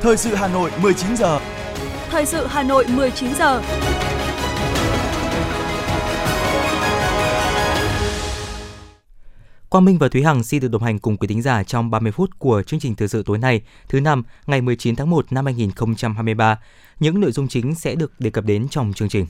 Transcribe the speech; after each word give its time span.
Thời 0.00 0.16
sự 0.16 0.34
Hà 0.34 0.48
Nội 0.48 0.70
19 0.82 1.16
giờ. 1.16 1.40
Thời 2.10 2.26
sự 2.26 2.46
Hà 2.46 2.62
Nội 2.62 2.86
19 2.88 3.34
giờ. 3.34 3.62
Quang 9.68 9.84
Minh 9.84 9.98
và 9.98 10.08
Thúy 10.08 10.22
Hằng 10.22 10.42
xin 10.42 10.60
được 10.60 10.68
đồng 10.68 10.82
hành 10.82 10.98
cùng 10.98 11.16
quý 11.16 11.28
thính 11.28 11.42
giả 11.42 11.62
trong 11.62 11.90
30 11.90 12.12
phút 12.12 12.30
của 12.38 12.62
chương 12.62 12.80
trình 12.80 12.94
thời 12.94 13.08
sự 13.08 13.22
tối 13.26 13.38
nay, 13.38 13.62
thứ 13.88 14.00
năm, 14.00 14.22
ngày 14.46 14.60
19 14.60 14.96
tháng 14.96 15.10
1 15.10 15.32
năm 15.32 15.44
2023. 15.44 16.58
Những 17.00 17.20
nội 17.20 17.32
dung 17.32 17.48
chính 17.48 17.74
sẽ 17.74 17.94
được 17.94 18.20
đề 18.20 18.30
cập 18.30 18.44
đến 18.44 18.68
trong 18.68 18.92
chương 18.92 19.08
trình. 19.08 19.26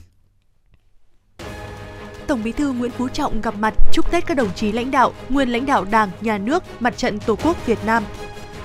Tổng 2.27 2.43
Bí 2.43 2.51
thư 2.51 2.71
Nguyễn 2.71 2.91
Phú 2.91 3.07
Trọng 3.07 3.41
gặp 3.41 3.55
mặt 3.59 3.73
chúc 3.93 4.11
Tết 4.11 4.25
các 4.25 4.37
đồng 4.37 4.53
chí 4.55 4.71
lãnh 4.71 4.91
đạo, 4.91 5.13
nguyên 5.29 5.49
lãnh 5.49 5.65
đạo 5.65 5.85
Đảng, 5.91 6.09
Nhà 6.21 6.37
nước, 6.37 6.63
Mặt 6.79 6.97
trận 6.97 7.19
Tổ 7.19 7.35
quốc 7.35 7.65
Việt 7.65 7.79
Nam. 7.85 8.03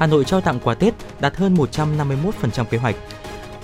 Hà 0.02 0.06
Nội 0.06 0.24
trao 0.24 0.40
tặng 0.40 0.60
quà 0.64 0.74
Tết 0.74 0.94
đạt 1.20 1.36
hơn 1.36 1.54
151% 1.54 2.64
kế 2.64 2.78
hoạch. 2.78 2.96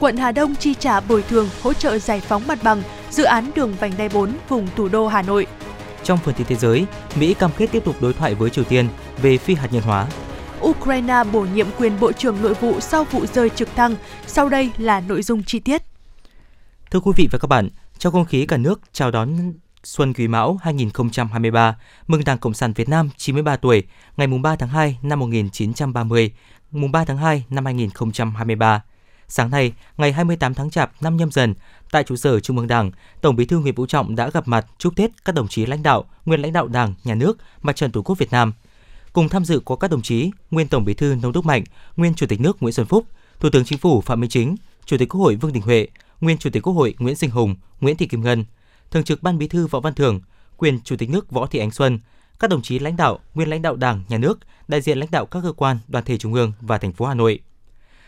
Quận 0.01 0.17
Hà 0.17 0.33
Đông 0.33 0.55
chi 0.55 0.75
trả 0.75 1.01
bồi 1.01 1.23
thường 1.23 1.49
hỗ 1.63 1.73
trợ 1.73 1.99
giải 1.99 2.21
phóng 2.21 2.47
mặt 2.47 2.59
bằng 2.63 2.83
dự 3.11 3.25
án 3.25 3.51
đường 3.55 3.75
vành 3.81 3.93
đai 3.99 4.09
4 4.09 4.33
vùng 4.49 4.69
thủ 4.77 4.89
đô 4.89 5.09
Hà 5.09 5.23
Nội. 5.23 5.47
Trong 6.05 6.19
phần 6.25 6.35
tin 6.35 6.47
thế 6.47 6.57
giới, 6.57 6.87
Mỹ 7.17 7.35
cam 7.35 7.51
kết 7.57 7.67
tiếp 7.73 7.85
tục 7.85 7.97
đối 8.01 8.13
thoại 8.13 8.35
với 8.35 8.51
Triều 8.51 8.65
Tiên 8.65 8.89
về 9.23 9.39
phi 9.39 9.55
hạt 9.55 9.69
nhân 9.73 9.83
hóa. 9.83 10.07
Ukraine 10.61 11.25
bổ 11.33 11.41
nhiệm 11.41 11.67
quyền 11.79 12.01
Bộ 12.01 12.13
trưởng 12.13 12.43
Nội 12.43 12.55
vụ 12.55 12.81
sau 12.81 13.05
vụ 13.05 13.27
rơi 13.27 13.51
trực 13.51 13.69
thăng. 13.77 13.95
Sau 14.27 14.49
đây 14.49 14.71
là 14.79 15.01
nội 15.01 15.23
dung 15.23 15.43
chi 15.43 15.59
tiết. 15.59 15.83
Thưa 16.91 17.01
quý 17.01 17.13
vị 17.17 17.29
và 17.33 17.39
các 17.39 17.47
bạn, 17.47 17.69
trong 17.99 18.13
không 18.13 18.25
khí 18.25 18.47
cả 18.47 18.57
nước 18.57 18.81
chào 18.93 19.11
đón 19.11 19.53
Xuân 19.85 20.13
Quý 20.13 20.29
Mão 20.29 20.59
2023, 20.63 21.77
mừng 22.07 22.25
Đảng 22.25 22.39
Cộng 22.39 22.55
sản 22.55 22.73
Việt 22.73 22.89
Nam 22.89 23.11
93 23.17 23.57
tuổi, 23.57 23.83
ngày 24.17 24.27
3 24.27 24.57
tháng 24.57 24.69
2 24.69 24.99
năm 25.03 25.19
1930, 25.19 26.33
mùng 26.71 26.93
3 26.93 27.05
tháng 27.05 27.17
2 27.17 27.45
năm 27.51 27.65
2023. 27.65 28.83
Sáng 29.29 29.51
nay, 29.51 29.73
ngày 29.97 30.13
28 30.13 30.55
tháng 30.55 30.71
Chạp 30.71 30.93
năm 31.01 31.17
nhâm 31.17 31.31
dần, 31.31 31.55
tại 31.91 32.05
trụ 32.05 32.17
sở 32.17 32.41
Trung 32.41 32.59
ương 32.59 32.67
Đảng, 32.67 32.91
Tổng 33.21 33.37
Bí 33.37 33.45
thư 33.45 33.59
Nguyễn 33.59 33.75
Phú 33.75 33.87
Trọng 33.87 34.17
đã 34.17 34.31
gặp 34.31 34.49
mặt 34.49 34.67
chúc 34.79 34.97
Tết 34.97 35.11
các 35.25 35.35
đồng 35.35 35.49
chí 35.49 35.67
lãnh 35.67 35.83
đạo, 35.83 36.05
nguyên 36.25 36.43
lãnh 36.43 36.53
đạo 36.53 36.69
Đảng, 36.69 36.95
Nhà 37.05 37.15
nước, 37.15 37.39
Mặt 37.63 37.77
trận 37.77 37.93
Tổ 37.93 38.03
quốc 38.03 38.19
Việt 38.19 38.31
Nam. 38.31 38.53
Cùng 39.13 39.29
tham 39.29 39.45
dự 39.45 39.61
có 39.65 39.77
các 39.77 39.91
đồng 39.91 40.03
chí 40.03 40.31
nguyên 40.51 40.69
Tổng 40.69 40.85
Bí 40.85 40.95
thư 40.95 41.17
Nông 41.23 41.33
Đức 41.33 41.47
Mạnh, 41.47 41.65
nguyên 41.97 42.15
Chủ 42.15 42.27
tịch 42.27 42.41
nước 42.41 42.63
Nguyễn 42.63 42.73
Xuân 42.73 42.87
Phúc, 42.87 43.05
Thủ 43.41 43.51
tướng 43.51 43.65
Chính 43.65 43.79
phủ 43.79 44.01
Phạm 44.01 44.21
Minh 44.21 44.31
Chính, 44.31 44.57
Chủ 44.85 44.97
tịch 44.99 45.09
Quốc 45.09 45.21
hội 45.21 45.37
Vương 45.37 45.53
Đình 45.53 45.63
Huệ, 45.63 45.87
nguyên 46.21 46.39
Chủ 46.39 46.51
tịch 46.51 46.63
Quốc 46.63 46.73
hội 46.73 46.95
Nguyễn 46.99 47.17
Sinh 47.17 47.31
Hùng, 47.31 47.55
Nguyễn 47.81 47.97
Thị 47.97 48.07
Kim 48.07 48.23
Ngân, 48.23 48.45
Thường 48.91 49.05
trực 49.05 49.23
Ban 49.23 49.39
Bí 49.39 49.49
thư 49.49 49.67
Võ 49.67 49.81
Văn 49.81 49.95
Thưởng, 49.95 50.21
quyền 50.57 50.81
Chủ 50.81 50.97
tịch 50.97 51.11
nước 51.11 51.31
Võ 51.31 51.47
Thị 51.47 51.59
Ánh 51.59 51.71
Xuân, 51.71 51.99
các 52.39 52.51
đồng 52.51 52.63
chí 52.63 52.79
lãnh 52.79 52.97
đạo, 52.97 53.19
nguyên 53.35 53.51
lãnh 53.51 53.63
đạo 53.63 53.77
Đảng, 53.77 54.05
Nhà 54.09 54.19
nước, 54.19 54.39
đại 54.69 54.81
diện 54.81 54.99
lãnh 54.99 55.11
đạo 55.11 55.27
các 55.27 55.41
cơ 55.43 55.53
quan, 55.53 55.79
đoàn 55.89 56.05
thể 56.05 56.19
trung 56.19 56.35
ương 56.35 56.53
và 56.61 56.79
thành 56.79 56.93
phố 56.93 57.07
Hà 57.07 57.15
Nội. 57.15 57.41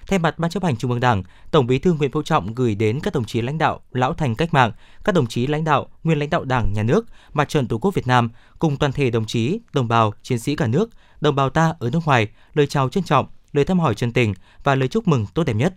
Thay 0.07 0.19
mặt 0.19 0.39
Ban 0.39 0.51
chấp 0.51 0.65
hành 0.65 0.77
Trung 0.77 0.91
ương 0.91 1.01
Đảng, 1.01 1.23
Tổng 1.51 1.67
Bí 1.67 1.79
thư 1.79 1.93
Nguyễn 1.93 2.11
Phú 2.11 2.23
Trọng 2.23 2.55
gửi 2.55 2.75
đến 2.75 3.01
các 3.03 3.15
đồng 3.15 3.25
chí 3.25 3.41
lãnh 3.41 3.59
đạo, 3.59 3.81
lão 3.93 4.15
thành 4.15 4.35
cách 4.35 4.55
mạng, 4.55 4.73
các 5.05 5.15
đồng 5.15 5.27
chí 5.27 5.47
lãnh 5.47 5.65
đạo, 5.65 5.89
nguyên 6.05 6.19
lãnh 6.19 6.31
đạo 6.31 6.45
Đảng, 6.45 6.73
Nhà 6.73 6.83
nước, 6.83 7.07
Mặt 7.33 7.49
trận 7.49 7.69
Tổ 7.69 7.79
quốc 7.79 7.95
Việt 7.95 8.07
Nam 8.07 8.31
cùng 8.59 8.77
toàn 8.77 8.93
thể 8.93 9.11
đồng 9.11 9.25
chí, 9.27 9.61
đồng 9.73 9.89
bào, 9.89 10.15
chiến 10.23 10.39
sĩ 10.39 10.57
cả 10.57 10.67
nước, 10.67 10.91
đồng 11.21 11.35
bào 11.35 11.51
ta 11.51 11.75
ở 11.79 11.91
nước 11.91 12.01
ngoài 12.05 12.29
lời 12.55 12.67
chào 12.67 12.89
trân 12.89 13.05
trọng, 13.05 13.27
lời 13.53 13.65
thăm 13.65 13.81
hỏi 13.81 13.95
chân 13.95 14.13
tình 14.13 14.35
và 14.65 14.75
lời 14.75 14.89
chúc 14.89 15.09
mừng 15.09 15.27
tốt 15.35 15.45
đẹp 15.45 15.55
nhất. 15.55 15.75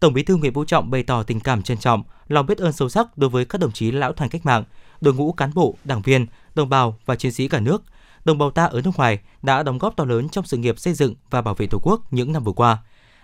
Tổng 0.00 0.14
Bí 0.14 0.22
thư 0.22 0.36
Nguyễn 0.36 0.54
Phú 0.54 0.64
Trọng 0.64 0.90
bày 0.90 1.02
tỏ 1.02 1.22
tình 1.22 1.40
cảm 1.40 1.62
trân 1.62 1.78
trọng, 1.78 2.02
lòng 2.28 2.46
biết 2.46 2.58
ơn 2.58 2.72
sâu 2.72 2.88
sắc 2.88 3.18
đối 3.18 3.30
với 3.30 3.44
các 3.44 3.60
đồng 3.60 3.72
chí 3.72 3.90
lão 3.90 4.12
thành 4.12 4.28
cách 4.28 4.46
mạng, 4.46 4.64
đội 5.00 5.14
ngũ 5.14 5.32
cán 5.32 5.54
bộ, 5.54 5.74
đảng 5.84 6.02
viên, 6.02 6.26
đồng 6.54 6.68
bào 6.68 6.98
và 7.06 7.16
chiến 7.16 7.32
sĩ 7.32 7.48
cả 7.48 7.60
nước, 7.60 7.82
đồng 8.24 8.38
bào 8.38 8.50
ta 8.50 8.64
ở 8.64 8.80
nước 8.84 8.96
ngoài 8.96 9.18
đã 9.42 9.62
đóng 9.62 9.78
góp 9.78 9.96
to 9.96 10.04
lớn 10.04 10.28
trong 10.28 10.44
sự 10.44 10.56
nghiệp 10.56 10.78
xây 10.78 10.94
dựng 10.94 11.14
và 11.30 11.42
bảo 11.42 11.54
vệ 11.54 11.66
Tổ 11.66 11.78
quốc 11.82 12.12
những 12.12 12.32
năm 12.32 12.44
vừa 12.44 12.52
qua 12.52 12.78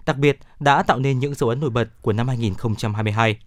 đặc 0.07 0.17
biệt 0.17 0.39
đã 0.61 0.83
tạo 0.83 0.99
nên 0.99 1.19
những 1.19 1.35
dấu 1.35 1.49
ấn 1.49 1.61
nổi 1.61 1.71
bật 1.71 1.89
của 2.03 2.13
năm 2.13 2.29
2022. 2.29 3.39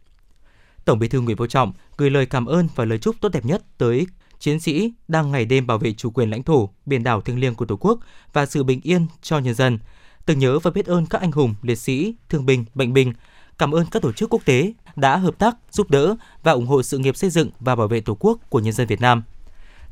Tổng 0.86 1.00
Bí 1.00 1.08
thư 1.08 1.22
Nguyễn 1.22 1.38
Phú 1.38 1.48
Trọng 1.48 1.74
gửi 1.98 2.10
lời 2.10 2.26
cảm 2.26 2.46
ơn 2.46 2.68
và 2.76 2.86
lời 2.86 2.98
chúc 2.98 3.16
tốt 3.22 3.30
đẹp 3.30 3.46
nhất 3.46 3.64
tới 3.78 4.08
chiến 4.40 4.60
sĩ 4.60 4.94
đang 5.08 5.32
ngày 5.32 5.46
đêm 5.46 5.68
bảo 5.68 5.78
vệ 5.78 5.94
chủ 5.94 6.12
quyền 6.12 6.30
lãnh 6.30 6.44
thổ, 6.44 6.70
biển 6.86 7.04
đảo 7.04 7.22
thiêng 7.22 7.40
liêng 7.40 7.56
của 7.56 7.66
Tổ 7.66 7.76
quốc 7.76 8.00
và 8.34 8.46
sự 8.46 8.64
bình 8.64 8.82
yên 8.84 9.08
cho 9.22 9.40
nhân 9.40 9.54
dân. 9.54 9.80
Tưởng 10.28 10.40
nhớ 10.40 10.60
và 10.60 10.72
biết 10.72 10.86
ơn 10.86 11.06
các 11.06 11.22
anh 11.22 11.32
hùng, 11.32 11.56
liệt 11.62 11.76
sĩ, 11.76 12.16
thương 12.30 12.46
binh, 12.46 12.66
bệnh 12.76 12.94
binh. 12.94 13.14
Cảm 13.58 13.72
ơn 13.72 13.86
các 13.92 14.02
tổ 14.02 14.12
chức 14.12 14.30
quốc 14.30 14.46
tế 14.46 14.74
đã 14.96 15.18
hợp 15.18 15.40
tác, 15.40 15.56
giúp 15.72 15.90
đỡ 15.90 16.16
và 16.44 16.52
ủng 16.52 16.68
hộ 16.68 16.84
sự 16.84 16.98
nghiệp 16.98 17.18
xây 17.18 17.30
dựng 17.30 17.50
và 17.60 17.76
bảo 17.76 17.88
vệ 17.88 18.02
Tổ 18.02 18.18
quốc 18.20 18.40
của 18.50 18.60
nhân 18.60 18.74
dân 18.74 18.88
Việt 18.88 19.02
Nam. 19.02 19.24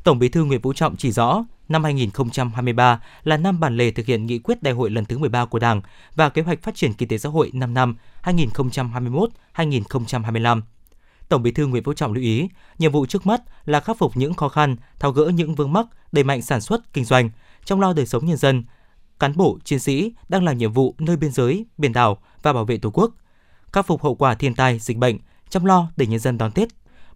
Tổng 0.04 0.18
Bí 0.18 0.28
thư 0.28 0.44
Nguyễn 0.44 0.62
Phú 0.62 0.72
Trọng 0.72 0.96
chỉ 0.96 1.12
rõ, 1.12 1.44
năm 1.68 1.84
2023 1.84 3.02
là 3.24 3.36
năm 3.36 3.60
bản 3.60 3.76
lề 3.76 3.90
thực 3.90 4.06
hiện 4.06 4.26
nghị 4.26 4.38
quyết 4.38 4.62
đại 4.62 4.74
hội 4.74 4.90
lần 4.90 5.04
thứ 5.04 5.18
13 5.18 5.44
của 5.44 5.58
Đảng 5.58 5.80
và 6.14 6.28
kế 6.28 6.42
hoạch 6.42 6.62
phát 6.62 6.74
triển 6.74 6.94
kinh 6.94 7.08
tế 7.08 7.18
xã 7.18 7.28
hội 7.28 7.50
5 7.54 7.74
năm 7.74 7.96
2021-2025. 8.22 10.60
Tổng 11.28 11.42
Bí 11.42 11.50
thư 11.50 11.66
Nguyễn 11.66 11.84
Phú 11.84 11.92
Trọng 11.92 12.12
lưu 12.12 12.22
ý, 12.22 12.48
nhiệm 12.78 12.92
vụ 12.92 13.06
trước 13.06 13.26
mắt 13.26 13.42
là 13.64 13.80
khắc 13.80 13.98
phục 13.98 14.16
những 14.16 14.34
khó 14.34 14.48
khăn, 14.48 14.76
tháo 14.98 15.12
gỡ 15.12 15.30
những 15.34 15.54
vướng 15.54 15.72
mắc, 15.72 15.86
đẩy 16.12 16.24
mạnh 16.24 16.42
sản 16.42 16.60
xuất, 16.60 16.92
kinh 16.92 17.04
doanh, 17.04 17.30
trong 17.64 17.80
lo 17.80 17.92
đời 17.92 18.06
sống 18.06 18.26
nhân 18.26 18.36
dân. 18.36 18.64
Cán 19.20 19.36
bộ, 19.36 19.58
chiến 19.64 19.78
sĩ 19.78 20.12
đang 20.28 20.44
làm 20.44 20.58
nhiệm 20.58 20.72
vụ 20.72 20.94
nơi 20.98 21.16
biên 21.16 21.32
giới, 21.32 21.66
biển 21.78 21.92
đảo 21.92 22.18
và 22.42 22.52
bảo 22.52 22.64
vệ 22.64 22.78
Tổ 22.78 22.90
quốc, 22.90 23.14
khắc 23.72 23.86
phục 23.86 24.02
hậu 24.02 24.14
quả 24.14 24.34
thiên 24.34 24.54
tai, 24.54 24.78
dịch 24.78 24.96
bệnh, 24.96 25.18
chăm 25.48 25.64
lo 25.64 25.90
để 25.96 26.06
nhân 26.06 26.20
dân 26.20 26.38
đón 26.38 26.52
Tết. 26.52 26.68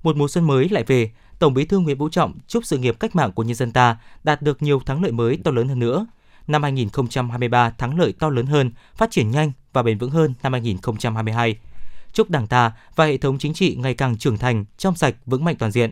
Một 0.02 0.16
mùa 0.16 0.28
xuân 0.28 0.46
mới 0.46 0.68
lại 0.68 0.84
về, 0.86 1.10
Tổng 1.38 1.54
Bí 1.54 1.64
thư 1.64 1.78
Nguyễn 1.78 1.98
Phú 1.98 2.08
Trọng 2.08 2.38
chúc 2.46 2.64
sự 2.64 2.78
nghiệp 2.78 3.00
cách 3.00 3.16
mạng 3.16 3.32
của 3.32 3.42
nhân 3.42 3.54
dân 3.54 3.72
ta 3.72 3.96
đạt 4.24 4.42
được 4.42 4.62
nhiều 4.62 4.80
thắng 4.86 5.02
lợi 5.02 5.12
mới 5.12 5.38
to 5.44 5.50
lớn 5.50 5.68
hơn 5.68 5.78
nữa. 5.78 6.06
Năm 6.46 6.62
2023 6.62 7.70
thắng 7.70 7.98
lợi 7.98 8.12
to 8.18 8.28
lớn 8.28 8.46
hơn, 8.46 8.70
phát 8.96 9.10
triển 9.10 9.30
nhanh 9.30 9.52
và 9.72 9.82
bền 9.82 9.98
vững 9.98 10.10
hơn 10.10 10.34
năm 10.42 10.52
2022. 10.52 11.58
Chúc 12.12 12.30
Đảng 12.30 12.46
ta 12.46 12.72
và 12.96 13.04
hệ 13.04 13.16
thống 13.16 13.38
chính 13.38 13.54
trị 13.54 13.76
ngày 13.76 13.94
càng 13.94 14.18
trưởng 14.18 14.38
thành, 14.38 14.64
trong 14.78 14.94
sạch, 14.94 15.14
vững 15.26 15.44
mạnh 15.44 15.56
toàn 15.58 15.72
diện. 15.72 15.90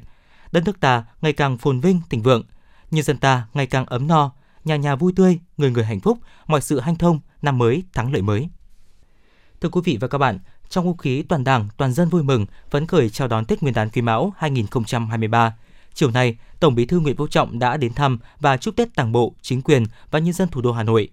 Đất 0.53 0.63
nước 0.65 0.81
ta 0.81 1.05
ngày 1.21 1.33
càng 1.33 1.59
phồn 1.59 1.81
vinh, 1.81 2.01
thịnh 2.11 2.23
vượng. 2.23 2.43
Nhân 2.91 3.05
dân 3.05 3.19
ta 3.19 3.47
ngày 3.55 3.67
càng 3.67 3.87
ấm 3.87 4.07
no, 4.07 4.33
nhà 4.65 4.77
nhà 4.77 4.97
vui 4.97 5.13
tươi, 5.17 5.39
người 5.57 5.71
người 5.71 5.85
hạnh 5.85 6.01
phúc, 6.01 6.19
mọi 6.47 6.61
sự 6.61 6.81
hanh 6.81 6.97
thông, 6.97 7.21
năm 7.43 7.59
mới, 7.59 7.83
thắng 7.95 8.13
lợi 8.13 8.23
mới. 8.23 8.49
Thưa 9.61 9.69
quý 9.69 9.81
vị 9.85 9.99
và 10.01 10.09
các 10.09 10.19
bạn, 10.19 10.39
trong 10.69 10.85
không 10.85 10.97
khí 10.97 11.23
toàn 11.23 11.45
Đảng, 11.45 11.69
toàn 11.77 11.93
dân 11.93 12.09
vui 12.09 12.23
mừng, 12.23 12.47
phấn 12.71 12.87
khởi 12.87 13.11
chào 13.11 13.29
đón 13.29 13.45
Tết 13.45 13.63
Nguyên 13.63 13.75
đán 13.75 13.91
Quý 13.91 14.03
Mão 14.03 14.33
2023. 14.37 15.57
Chiều 15.95 16.11
nay, 16.11 16.37
Tổng 16.61 16.75
Bí 16.75 16.87
thư 16.87 17.01
Nguyễn 17.01 17.17
Phú 17.17 17.27
Trọng 17.27 17.59
đã 17.59 17.77
đến 17.77 17.95
thăm 17.95 18.19
và 18.41 18.57
chúc 18.57 18.77
Tết 18.77 18.89
Đảng 18.97 19.13
bộ, 19.13 19.35
chính 19.43 19.63
quyền 19.63 19.85
và 20.11 20.19
nhân 20.19 20.33
dân 20.33 20.49
thủ 20.49 20.61
đô 20.61 20.73
Hà 20.73 20.83
Nội. 20.83 21.09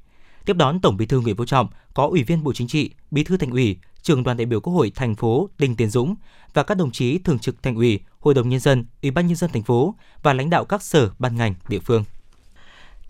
Tiếp 0.45 0.55
đón 0.57 0.81
Tổng 0.81 0.97
Bí 0.97 1.05
thư 1.05 1.19
Nguyễn 1.19 1.35
Phú 1.35 1.45
Trọng 1.45 1.67
có 1.93 2.07
Ủy 2.07 2.23
viên 2.23 2.43
Bộ 2.43 2.53
Chính 2.53 2.67
trị, 2.67 2.91
Bí 3.11 3.23
thư 3.23 3.37
Thành 3.37 3.51
ủy, 3.51 3.77
Trường 4.01 4.23
đoàn 4.23 4.37
đại 4.37 4.45
biểu 4.45 4.59
Quốc 4.59 4.73
hội 4.73 4.91
thành 4.95 5.15
phố 5.15 5.49
Đinh 5.57 5.75
Tiến 5.75 5.89
Dũng 5.89 6.15
và 6.53 6.63
các 6.63 6.77
đồng 6.77 6.91
chí 6.91 7.17
thường 7.17 7.39
trực 7.39 7.63
Thành 7.63 7.75
ủy, 7.75 7.99
Hội 8.19 8.33
đồng 8.33 8.49
nhân 8.49 8.59
dân, 8.59 8.85
Ủy 9.01 9.11
ban 9.11 9.27
nhân 9.27 9.35
dân 9.35 9.49
thành 9.53 9.63
phố 9.63 9.95
và 10.23 10.33
lãnh 10.33 10.49
đạo 10.49 10.65
các 10.65 10.83
sở 10.83 11.09
ban 11.19 11.35
ngành 11.35 11.53
địa 11.67 11.79
phương. 11.79 12.03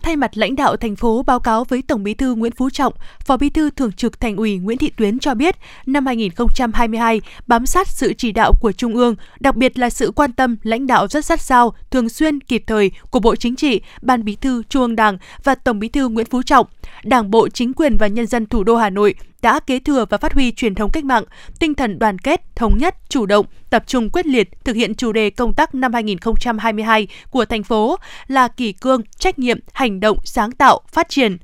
Thay 0.06 0.16
mặt 0.16 0.36
lãnh 0.36 0.56
đạo 0.56 0.76
thành 0.76 0.96
phố 0.96 1.22
báo 1.22 1.40
cáo 1.40 1.64
với 1.64 1.82
Tổng 1.82 2.02
Bí 2.02 2.14
thư 2.14 2.34
Nguyễn 2.34 2.52
Phú 2.52 2.70
Trọng, 2.70 2.92
Phó 3.26 3.36
Bí 3.36 3.50
thư 3.50 3.70
Thường 3.70 3.92
trực 3.92 4.20
Thành 4.20 4.36
ủy 4.36 4.56
Nguyễn 4.56 4.78
Thị 4.78 4.90
Tuyến 4.96 5.18
cho 5.18 5.34
biết, 5.34 5.56
năm 5.86 6.06
2022 6.06 7.20
bám 7.46 7.66
sát 7.66 7.88
sự 7.88 8.12
chỉ 8.18 8.32
đạo 8.32 8.52
của 8.60 8.72
Trung 8.72 8.94
ương, 8.94 9.14
đặc 9.40 9.56
biệt 9.56 9.78
là 9.78 9.90
sự 9.90 10.12
quan 10.16 10.32
tâm 10.32 10.56
lãnh 10.62 10.86
đạo 10.86 11.08
rất 11.08 11.24
sát 11.24 11.40
sao, 11.40 11.74
thường 11.90 12.08
xuyên 12.08 12.40
kịp 12.40 12.64
thời 12.66 12.90
của 13.10 13.20
Bộ 13.20 13.36
Chính 13.36 13.56
trị, 13.56 13.80
Ban 14.02 14.24
Bí 14.24 14.36
thư 14.36 14.62
Trung 14.68 14.82
ương 14.82 14.96
Đảng 14.96 15.18
và 15.44 15.54
Tổng 15.54 15.78
Bí 15.78 15.88
thư 15.88 16.08
Nguyễn 16.08 16.26
Phú 16.26 16.42
Trọng, 16.42 16.66
Đảng 17.04 17.30
bộ, 17.30 17.48
chính 17.48 17.72
quyền 17.72 17.96
và 17.96 18.06
nhân 18.06 18.26
dân 18.26 18.46
thủ 18.46 18.64
đô 18.64 18.76
Hà 18.76 18.90
Nội 18.90 19.14
đã 19.42 19.60
kế 19.60 19.78
thừa 19.78 20.04
và 20.10 20.18
phát 20.18 20.32
huy 20.32 20.52
truyền 20.52 20.74
thống 20.74 20.90
cách 20.90 21.04
mạng, 21.04 21.24
tinh 21.60 21.74
thần 21.74 21.98
đoàn 21.98 22.18
kết, 22.18 22.56
thống 22.56 22.78
nhất, 22.78 22.96
chủ 23.08 23.26
động, 23.26 23.46
tập 23.70 23.84
trung 23.86 24.10
quyết 24.10 24.26
liệt 24.26 24.64
thực 24.64 24.76
hiện 24.76 24.94
chủ 24.94 25.12
đề 25.12 25.30
công 25.30 25.54
tác 25.54 25.74
năm 25.74 25.92
2022 25.92 27.08
của 27.30 27.44
thành 27.44 27.62
phố 27.62 27.96
là 28.26 28.48
kỷ 28.48 28.72
cương, 28.72 29.02
trách 29.18 29.38
nhiệm, 29.38 29.58
hành 29.72 30.00
động, 30.00 30.18
sáng 30.24 30.52
tạo, 30.52 30.80
phát 30.92 31.08
triển. 31.08 31.36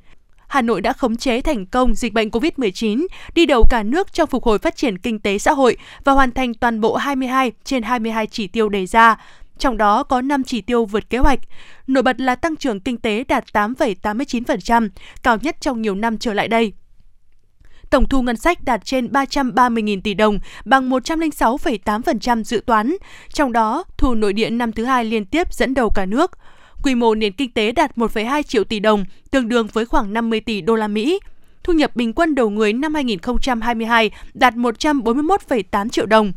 Hà 0.49 0.63
Nội 0.63 0.81
đã 0.81 0.93
khống 0.93 1.17
chế 1.17 1.41
thành 1.41 1.67
công 1.67 1.95
dịch 1.95 2.13
bệnh 2.13 2.29
COVID-19, 2.29 3.07
đi 3.35 3.47
đầu 3.47 3.65
cả 3.71 3.83
nước 3.83 4.13
trong 4.13 4.29
phục 4.29 4.45
hồi 4.45 4.59
phát 4.59 4.77
triển 4.77 4.99
kinh 4.99 5.21
tế 5.21 5.39
xã 5.39 5.53
hội 5.53 5.77
và 6.05 6.13
hoàn 6.13 6.33
thành 6.33 6.55
toàn 6.55 6.81
bộ 6.81 6.97
22 6.97 7.53
trên 7.65 7.83
22 7.83 8.27
chỉ 8.27 8.47
tiêu 8.47 8.69
đề 8.69 8.87
ra, 8.87 9.17
trong 9.59 9.77
đó 9.77 10.03
có 10.03 10.21
5 10.21 10.43
chỉ 10.45 10.61
tiêu 10.61 10.85
vượt 10.85 11.11
kế 11.11 11.19
hoạch. 11.19 11.39
Nổi 11.87 12.03
bật 12.03 12.21
là 12.21 12.35
tăng 12.35 12.57
trưởng 12.57 12.81
kinh 12.81 12.97
tế 12.97 13.25
đạt 13.25 13.45
8,89%, 13.53 14.89
cao 15.23 15.37
nhất 15.43 15.57
trong 15.61 15.83
nhiều 15.83 15.95
năm 15.95 16.19
trở 16.19 16.35
lại 16.35 16.49
đây. 16.49 16.73
Tổng 17.93 18.09
thu 18.09 18.23
ngân 18.23 18.37
sách 18.37 18.65
đạt 18.65 18.85
trên 18.85 19.07
330.000 19.07 20.01
tỷ 20.01 20.15
đồng, 20.15 20.39
bằng 20.65 20.91
106,8% 20.91 22.43
dự 22.43 22.63
toán. 22.67 22.97
Trong 23.33 23.53
đó, 23.53 23.85
thu 23.97 24.15
nội 24.15 24.33
địa 24.33 24.51
năm 24.51 24.73
thứ 24.73 24.85
hai 24.85 25.05
liên 25.05 25.25
tiếp 25.25 25.55
dẫn 25.55 25.75
đầu 25.75 25.91
cả 25.91 26.07
nước. 26.07 26.31
Quy 26.83 26.95
mô 26.95 27.15
nền 27.15 27.33
kinh 27.33 27.53
tế 27.53 27.73
đạt 27.73 27.97
1,2 27.97 28.43
triệu 28.43 28.65
tỷ 28.65 28.81
đồng, 28.81 29.05
tương 29.31 29.49
đương 29.49 29.67
với 29.73 29.87
khoảng 29.87 30.13
50 30.13 30.41
tỷ 30.41 30.61
đô 30.61 30.75
la 30.75 30.89
Mỹ. 30.89 31.21
Thu 31.65 31.73
nhập 31.73 31.97
bình 31.97 32.13
quân 32.13 32.35
đầu 32.35 32.51
người 32.51 32.73
năm 32.73 32.95
2022 32.95 34.11
đạt 34.35 34.55
141,8 34.55 35.89
triệu 35.89 36.07
đồng. 36.07 36.33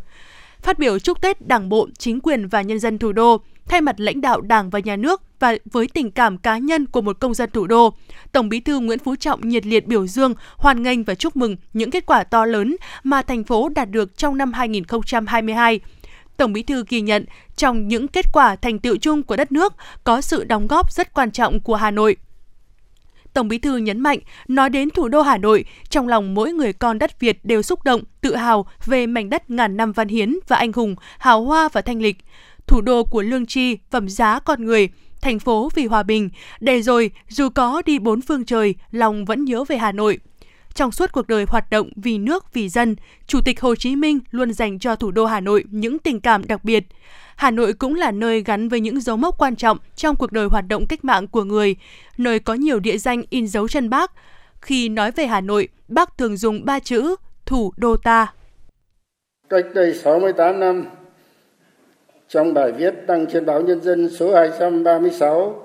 Phát 0.62 0.80
biểu 0.80 1.00
chúc 1.00 1.22
Tết 1.22 1.48
Đảng 1.48 1.70
bộ, 1.70 1.88
chính 1.98 2.20
quyền 2.20 2.48
và 2.48 2.62
nhân 2.62 2.80
dân 2.80 2.98
thủ 2.98 3.12
đô, 3.12 3.42
thay 3.68 3.82
mặt 3.82 4.00
lãnh 4.00 4.22
đạo 4.22 4.42
Đảng 4.42 4.70
và 4.70 4.80
Nhà 4.80 4.96
nước 4.96 5.22
và 5.40 5.56
với 5.72 5.88
tình 5.88 6.12
cảm 6.12 6.38
cá 6.38 6.58
nhân 6.58 6.86
của 6.86 7.02
một 7.02 7.20
công 7.20 7.34
dân 7.34 7.50
thủ 7.54 7.68
đô, 7.68 7.94
Tổng 8.32 8.50
Bí 8.50 8.60
thư 8.60 8.80
Nguyễn 8.80 9.00
Phú 9.00 9.16
Trọng 9.16 9.50
nhiệt 9.50 9.66
liệt 9.66 9.88
biểu 9.88 10.08
dương, 10.08 10.34
hoan 10.58 10.84
nghênh 10.84 11.04
và 11.04 11.16
chúc 11.16 11.36
mừng 11.36 11.56
những 11.74 11.92
kết 11.92 12.06
quả 12.06 12.24
to 12.24 12.46
lớn 12.46 12.76
mà 13.04 13.22
thành 13.22 13.44
phố 13.44 13.70
đạt 13.70 13.90
được 13.90 14.18
trong 14.18 14.38
năm 14.38 14.54
2022. 14.54 15.80
Tổng 16.38 16.54
Bí 16.54 16.64
thư 16.64 16.84
ghi 16.90 17.02
nhận 17.02 17.26
trong 17.56 17.88
những 17.88 18.08
kết 18.08 18.26
quả 18.34 18.56
thành 18.56 18.80
tựu 18.80 18.98
chung 18.98 19.24
của 19.24 19.36
đất 19.36 19.52
nước 19.52 19.74
có 20.04 20.22
sự 20.22 20.44
đóng 20.44 20.68
góp 20.68 20.92
rất 20.92 21.14
quan 21.14 21.32
trọng 21.32 21.60
của 21.60 21.76
Hà 21.76 21.92
Nội. 21.92 22.16
Tổng 23.34 23.48
Bí 23.48 23.58
thư 23.58 23.78
nhấn 23.78 24.00
mạnh, 24.00 24.20
nói 24.48 24.70
đến 24.70 24.90
thủ 24.90 25.08
đô 25.08 25.22
Hà 25.22 25.38
Nội, 25.38 25.66
trong 25.90 26.08
lòng 26.08 26.34
mỗi 26.34 26.52
người 26.52 26.74
con 26.74 27.00
đất 27.00 27.20
Việt 27.20 27.46
đều 27.46 27.62
xúc 27.62 27.84
động, 27.84 28.02
tự 28.22 28.36
hào 28.36 28.66
về 28.86 29.08
mảnh 29.08 29.30
đất 29.30 29.50
ngàn 29.50 29.78
năm 29.78 29.92
văn 29.92 30.08
hiến 30.08 30.36
và 30.48 30.56
anh 30.56 30.74
hùng, 30.74 30.96
hào 31.20 31.44
hoa 31.44 31.70
và 31.74 31.82
thanh 31.82 32.02
lịch. 32.02 32.18
Thủ 32.68 32.82
đô 32.82 33.04
của 33.04 33.22
lương 33.22 33.46
tri, 33.46 33.78
phẩm 33.92 34.10
giá 34.10 34.40
con 34.40 34.66
người, 34.66 34.90
thành 35.22 35.40
phố 35.40 35.70
vì 35.76 35.86
hòa 35.86 36.04
bình. 36.04 36.30
Để 36.60 36.82
rồi, 36.82 37.12
dù 37.30 37.50
có 37.50 37.82
đi 37.86 38.00
bốn 38.00 38.22
phương 38.22 38.46
trời, 38.46 38.76
lòng 38.92 39.26
vẫn 39.26 39.46
nhớ 39.46 39.64
về 39.64 39.78
Hà 39.78 39.92
Nội. 39.92 40.20
Trong 40.74 40.92
suốt 40.92 41.12
cuộc 41.12 41.28
đời 41.28 41.46
hoạt 41.50 41.70
động 41.70 41.90
vì 41.96 42.18
nước, 42.18 42.54
vì 42.54 42.70
dân, 42.70 42.96
Chủ 43.28 43.42
tịch 43.46 43.62
Hồ 43.62 43.76
Chí 43.76 43.96
Minh 43.96 44.20
luôn 44.32 44.54
dành 44.54 44.80
cho 44.80 44.96
thủ 44.96 45.12
đô 45.12 45.26
Hà 45.26 45.40
Nội 45.40 45.64
những 45.70 46.00
tình 46.00 46.20
cảm 46.20 46.48
đặc 46.48 46.64
biệt. 46.64 46.84
Hà 47.36 47.52
Nội 47.52 47.74
cũng 47.74 47.96
là 47.96 48.12
nơi 48.12 48.44
gắn 48.44 48.70
với 48.70 48.80
những 48.80 49.02
dấu 49.02 49.18
mốc 49.18 49.38
quan 49.38 49.56
trọng 49.56 49.78
trong 49.96 50.16
cuộc 50.16 50.32
đời 50.32 50.46
hoạt 50.46 50.68
động 50.68 50.86
cách 50.88 51.06
mạng 51.06 51.28
của 51.28 51.44
người, 51.44 51.76
nơi 52.18 52.40
có 52.40 52.54
nhiều 52.54 52.80
địa 52.80 52.98
danh 52.98 53.24
in 53.30 53.48
dấu 53.48 53.68
chân 53.68 53.90
bác. 53.90 54.12
Khi 54.62 54.90
nói 54.90 55.12
về 55.12 55.28
Hà 55.28 55.42
Nội, 55.42 55.68
bác 55.88 56.18
thường 56.18 56.38
dùng 56.38 56.66
ba 56.66 56.80
chữ 56.80 57.16
thủ 57.46 57.74
đô 57.78 57.98
ta. 57.98 58.34
Cách 59.50 59.66
đây 59.76 59.94
68 59.94 60.60
năm, 60.60 60.86
trong 62.30 62.54
bài 62.54 62.72
viết 62.72 62.94
đăng 63.08 63.28
trên 63.28 63.46
báo 63.46 63.62
Nhân 63.62 63.82
dân 63.82 64.10
số 64.10 64.36
236, 64.36 65.64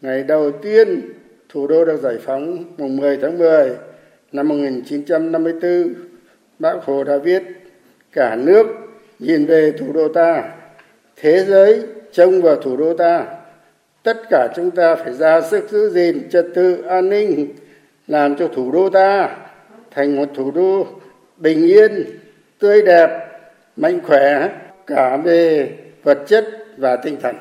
ngày 0.00 0.22
đầu 0.22 0.50
tiên 0.50 1.00
thủ 1.48 1.66
đô 1.66 1.84
được 1.84 2.00
giải 2.00 2.18
phóng 2.22 2.64
mùng 2.78 2.96
10 2.96 3.16
tháng 3.16 3.38
10 3.38 3.70
năm 4.32 4.48
1954, 4.48 5.94
Bác 6.58 6.74
Hồ 6.84 7.04
đã 7.04 7.16
viết 7.16 7.42
cả 8.12 8.36
nước 8.36 8.66
nhìn 9.18 9.46
về 9.46 9.72
thủ 9.78 9.92
đô 9.92 10.08
ta, 10.08 10.52
thế 11.16 11.44
giới 11.44 11.82
trông 12.12 12.42
vào 12.42 12.56
thủ 12.56 12.76
đô 12.76 12.94
ta. 12.94 13.26
Tất 14.02 14.16
cả 14.30 14.48
chúng 14.56 14.70
ta 14.70 14.96
phải 14.96 15.12
ra 15.12 15.40
sức 15.40 15.70
giữ 15.70 15.90
gìn 15.90 16.28
trật 16.30 16.46
tự 16.54 16.82
an 16.82 17.08
ninh, 17.08 17.48
làm 18.06 18.36
cho 18.36 18.48
thủ 18.48 18.72
đô 18.72 18.90
ta 18.90 19.36
thành 19.90 20.16
một 20.16 20.28
thủ 20.34 20.50
đô 20.50 20.86
bình 21.36 21.62
yên, 21.62 22.04
tươi 22.58 22.82
đẹp, 22.82 23.10
mạnh 23.76 24.00
khỏe 24.06 24.48
cả 24.86 25.16
về 25.16 25.70
vật 26.04 26.24
chất 26.28 26.44
và 26.78 26.96
tinh 26.96 27.18
thần. 27.22 27.36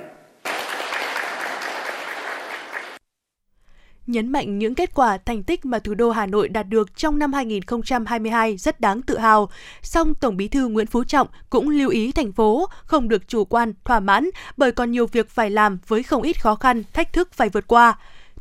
nhấn 4.10 4.32
mạnh 4.32 4.60
những 4.60 4.76
kết 4.76 4.96
quả 4.96 5.18
thành 5.18 5.44
tích 5.44 5.66
mà 5.66 5.80
thủ 5.80 5.94
đô 5.94 6.12
Hà 6.12 6.26
Nội 6.26 6.50
đạt 6.50 6.68
được 6.70 6.98
trong 6.98 7.20
năm 7.20 7.34
2022 7.34 8.58
rất 8.58 8.80
đáng 8.80 9.02
tự 9.02 9.18
hào. 9.18 9.50
Song 9.82 10.14
Tổng 10.16 10.38
Bí 10.38 10.48
thư 10.48 10.68
Nguyễn 10.68 10.86
Phú 10.86 11.04
Trọng 11.04 11.28
cũng 11.50 11.70
lưu 11.70 11.90
ý 11.90 12.12
thành 12.12 12.32
phố 12.32 12.66
không 12.84 13.10
được 13.10 13.28
chủ 13.28 13.46
quan, 13.46 13.74
thỏa 13.84 14.00
mãn 14.00 14.30
bởi 14.58 14.72
còn 14.72 14.92
nhiều 14.92 15.08
việc 15.08 15.30
phải 15.30 15.50
làm 15.50 15.80
với 15.88 16.04
không 16.04 16.24
ít 16.24 16.42
khó 16.42 16.56
khăn, 16.56 16.84
thách 16.94 17.14
thức 17.14 17.34
phải 17.34 17.50
vượt 17.50 17.68
qua. 17.68 17.98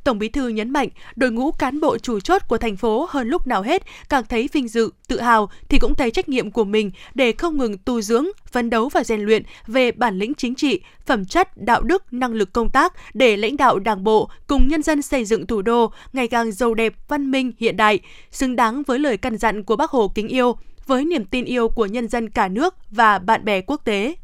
Tổng 0.08 0.18
Bí 0.18 0.28
thư 0.28 0.48
nhấn 0.48 0.70
mạnh, 0.70 0.88
đội 1.16 1.30
ngũ 1.30 1.52
cán 1.52 1.80
bộ 1.80 1.98
chủ 1.98 2.20
chốt 2.20 2.42
của 2.48 2.58
thành 2.58 2.76
phố 2.76 3.06
hơn 3.10 3.28
lúc 3.28 3.46
nào 3.46 3.62
hết 3.62 3.82
càng 4.08 4.24
thấy 4.28 4.48
vinh 4.52 4.68
dự, 4.68 4.90
tự 5.08 5.20
hào 5.20 5.50
thì 5.68 5.78
cũng 5.78 5.94
thấy 5.94 6.10
trách 6.10 6.28
nhiệm 6.28 6.50
của 6.50 6.64
mình 6.64 6.90
để 7.14 7.32
không 7.32 7.58
ngừng 7.58 7.78
tu 7.78 8.00
dưỡng, 8.00 8.26
phấn 8.46 8.70
đấu 8.70 8.88
và 8.88 9.04
rèn 9.04 9.20
luyện 9.20 9.42
về 9.66 9.92
bản 9.92 10.18
lĩnh 10.18 10.34
chính 10.34 10.54
trị, 10.54 10.80
phẩm 11.06 11.24
chất, 11.24 11.56
đạo 11.56 11.82
đức, 11.82 12.12
năng 12.12 12.32
lực 12.32 12.52
công 12.52 12.70
tác 12.70 12.92
để 13.14 13.36
lãnh 13.36 13.56
đạo 13.56 13.78
Đảng 13.78 14.04
bộ 14.04 14.30
cùng 14.46 14.68
nhân 14.68 14.82
dân 14.82 15.02
xây 15.02 15.24
dựng 15.24 15.46
thủ 15.46 15.62
đô 15.62 15.92
ngày 16.12 16.28
càng 16.28 16.52
giàu 16.52 16.74
đẹp, 16.74 16.94
văn 17.08 17.30
minh, 17.30 17.52
hiện 17.58 17.76
đại, 17.76 17.98
xứng 18.30 18.56
đáng 18.56 18.82
với 18.82 18.98
lời 18.98 19.16
căn 19.16 19.36
dặn 19.36 19.64
của 19.64 19.76
Bác 19.76 19.90
Hồ 19.90 20.12
kính 20.14 20.28
yêu, 20.28 20.56
với 20.86 21.04
niềm 21.04 21.24
tin 21.24 21.44
yêu 21.44 21.68
của 21.68 21.86
nhân 21.86 22.08
dân 22.08 22.30
cả 22.30 22.48
nước 22.48 22.74
và 22.90 23.18
bạn 23.18 23.44
bè 23.44 23.60
quốc 23.60 23.84
tế. 23.84 24.14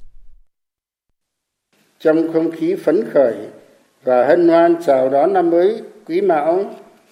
Trong 2.01 2.33
không 2.33 2.51
khí 2.51 2.75
phấn 2.75 3.05
khởi, 3.13 3.35
và 4.05 4.27
hân 4.27 4.49
hoan 4.49 4.77
chào 4.87 5.09
đón 5.09 5.33
năm 5.33 5.51
mới 5.51 5.81
quý 6.09 6.21
mão, 6.21 6.65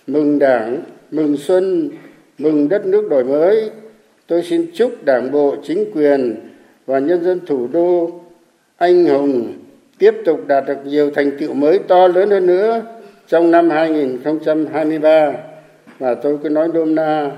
mừng 0.07 0.39
đảng, 0.39 0.81
mừng 1.11 1.37
xuân, 1.37 1.91
mừng 2.39 2.69
đất 2.69 2.87
nước 2.87 3.09
đổi 3.11 3.25
mới. 3.25 3.71
Tôi 4.27 4.43
xin 4.43 4.67
chúc 4.75 5.05
đảng 5.05 5.31
bộ, 5.31 5.57
chính 5.65 5.91
quyền 5.95 6.37
và 6.87 6.99
nhân 6.99 7.25
dân 7.25 7.41
thủ 7.47 7.69
đô 7.73 8.11
anh 8.77 9.05
hùng 9.05 9.53
tiếp 9.99 10.15
tục 10.25 10.41
đạt 10.47 10.65
được 10.67 10.79
nhiều 10.85 11.11
thành 11.11 11.31
tựu 11.39 11.55
mới 11.55 11.79
to 11.79 12.09
lớn 12.09 12.31
hơn 12.31 12.47
nữa 12.47 12.83
trong 13.29 13.51
năm 13.51 13.71
2023 13.71 15.33
và 15.99 16.15
tôi 16.15 16.39
cứ 16.43 16.49
nói 16.49 16.69
đôm 16.75 16.95
na, 16.95 17.31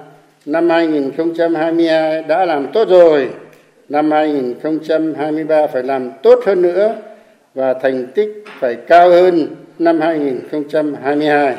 năm 0.47 0.71
2022 0.71 2.23
đã 2.23 2.45
làm 2.45 2.67
tốt 2.73 2.89
rồi, 2.89 3.31
năm 3.89 4.11
2023 4.11 5.67
phải 5.67 5.83
làm 5.83 6.11
tốt 6.23 6.39
hơn 6.47 6.63
nữa 6.63 6.95
và 7.55 7.75
thành 7.75 8.07
tích 8.15 8.45
phải 8.59 8.75
cao 8.75 9.11
hơn 9.11 9.57
năm 9.79 10.01
2022. 10.01 11.57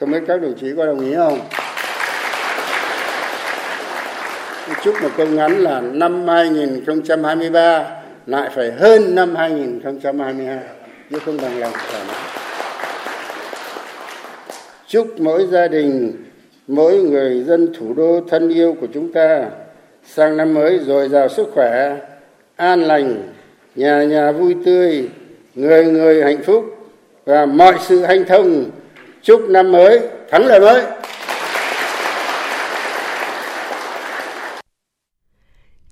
Không 0.00 0.10
biết 0.10 0.22
các 0.26 0.42
đồng 0.42 0.54
chí 0.60 0.66
có 0.76 0.86
đồng 0.86 1.00
ý 1.00 1.14
không? 1.14 1.38
Chúc 4.84 4.94
một 5.02 5.08
câu 5.16 5.26
ngắn 5.26 5.58
là 5.58 5.80
năm 5.80 6.28
2023 6.28 7.84
lại 8.26 8.50
phải 8.54 8.72
hơn 8.72 9.14
năm 9.14 9.36
2022 9.36 10.58
chứ 11.10 11.18
không 11.18 11.36
bằng 11.42 11.58
lòng. 11.58 11.72
Chúc 14.86 15.20
mỗi 15.20 15.46
gia 15.46 15.68
đình, 15.68 16.12
mỗi 16.66 16.98
người 16.98 17.42
dân 17.42 17.72
thủ 17.78 17.94
đô 17.94 18.20
thân 18.28 18.48
yêu 18.48 18.76
của 18.80 18.86
chúng 18.94 19.12
ta 19.12 19.44
sang 20.04 20.36
năm 20.36 20.54
mới 20.54 20.78
dồi 20.78 21.08
dào 21.08 21.28
sức 21.28 21.48
khỏe, 21.54 21.96
an 22.56 22.82
lành, 22.82 23.22
nhà 23.74 24.04
nhà 24.04 24.32
vui 24.32 24.56
tươi, 24.64 25.08
người 25.54 25.84
người 25.84 26.22
hạnh 26.22 26.42
phúc 26.42 26.64
và 27.24 27.46
mọi 27.46 27.74
sự 27.86 28.04
hanh 28.04 28.24
thông. 28.24 28.64
Chúc 29.22 29.48
năm 29.48 29.72
mới 29.72 30.00
thắng 30.30 30.46
lợi 30.46 30.60
mới. 30.60 30.82